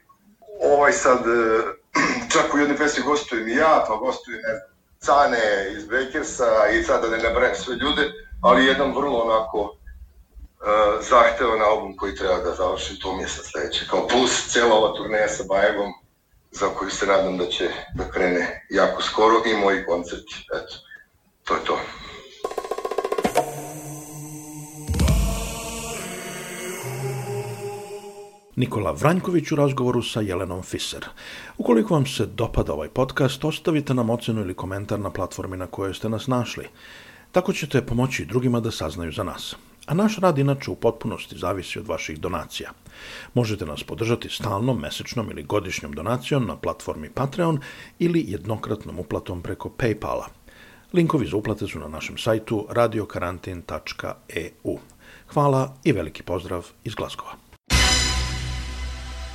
ovaj 0.62 0.92
sad 0.92 1.20
e, 1.28 1.62
čak 2.34 2.54
u 2.54 2.58
jednoj 2.58 2.78
pesmi 2.78 3.04
gostujem 3.04 3.48
i 3.48 3.56
ja, 3.56 3.86
pa 3.88 3.96
gostujem 3.96 4.42
ne 4.42 4.54
znam, 4.56 4.76
Cane 5.00 5.72
iz 5.78 5.86
Breakersa 5.86 6.68
i 6.80 6.84
sad 6.84 7.02
da 7.02 7.18
ne 7.18 7.24
nabrajem 7.24 7.56
sve 7.56 7.76
ljude, 7.76 8.12
ali 8.42 8.66
jedan 8.66 8.96
vrlo 8.96 9.20
onako 9.20 9.78
uh, 10.62 11.06
zahtevan 11.10 11.62
album 11.62 11.98
koji 11.98 12.16
treba 12.16 12.38
da 12.38 12.56
završim 12.56 12.98
to 13.02 13.16
mjesec 13.16 13.46
sledeće. 13.46 13.86
Kao 13.90 14.08
plus 14.08 14.48
cela 14.54 14.76
ova 14.76 14.98
turneja 14.98 15.28
sa 15.28 15.44
Bajegom, 15.50 15.94
za 16.52 16.68
koju 16.68 16.90
se 16.92 17.06
nadam 17.06 17.38
da 17.38 17.46
će 17.46 17.70
da 17.96 18.12
krene 18.12 18.66
jako 18.70 19.02
skoro 19.02 19.36
i 19.46 19.54
moji 19.54 19.86
koncerti. 19.86 20.36
Eto, 20.54 20.76
to 21.44 21.54
je 21.56 21.64
to. 21.66 21.80
Nikola 28.56 28.92
Vranjković 28.92 29.52
u 29.52 29.56
razgovoru 29.56 30.02
sa 30.02 30.22
Jelenom 30.22 30.64
Fiser. 30.64 31.06
Ukoliko 31.58 31.94
vam 31.94 32.06
se 32.06 32.26
dopada 32.26 32.74
ovaj 32.74 32.90
podcast, 32.90 33.46
ostavite 33.46 33.94
nam 33.94 34.10
ocenu 34.10 34.42
ili 34.42 34.54
komentar 34.54 35.00
na 35.00 35.10
platformi 35.10 35.58
na 35.58 35.68
kojoj 35.68 35.94
ste 35.94 36.10
nas 36.10 36.28
našli. 36.28 36.68
Tako 37.32 37.54
ćete 37.54 37.86
pomoći 37.86 38.26
drugima 38.26 38.60
da 38.60 38.72
saznaju 38.72 39.12
za 39.12 39.24
nas. 39.24 39.56
A 39.86 39.94
naš 39.94 40.18
rad 40.18 40.38
inače 40.38 40.72
u 40.72 40.76
potpunosti 40.76 41.38
zavisi 41.38 41.80
od 41.80 41.88
vaših 41.88 42.20
donacija. 42.20 42.72
Možete 43.34 43.66
nas 43.66 43.84
podržati 43.84 44.30
stalnom, 44.30 44.80
mesečnom 44.80 45.32
ili 45.32 45.44
godišnjom 45.44 45.92
donacijom 45.92 46.46
na 46.46 46.58
platformi 46.58 47.10
Patreon 47.10 47.60
ili 48.00 48.26
jednokratnom 48.28 49.00
uplatom 49.00 49.42
preko 49.42 49.70
Paypala. 49.78 50.26
Linkovi 50.94 51.28
za 51.28 51.38
uplate 51.38 51.68
su 51.68 51.80
na 51.80 51.88
našem 51.88 52.18
sajtu 52.18 52.68
radiokarantin.eu. 52.70 54.78
Hvala 55.34 55.76
i 55.84 55.92
veliki 55.92 56.24
pozdrav 56.24 56.68
iz 56.84 56.96
Glasgova. 56.96 57.32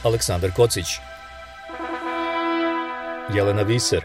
Aleksandar 0.03 0.51
Kocić 0.57 0.87
Jelena 3.35 3.63
Viser 3.63 4.05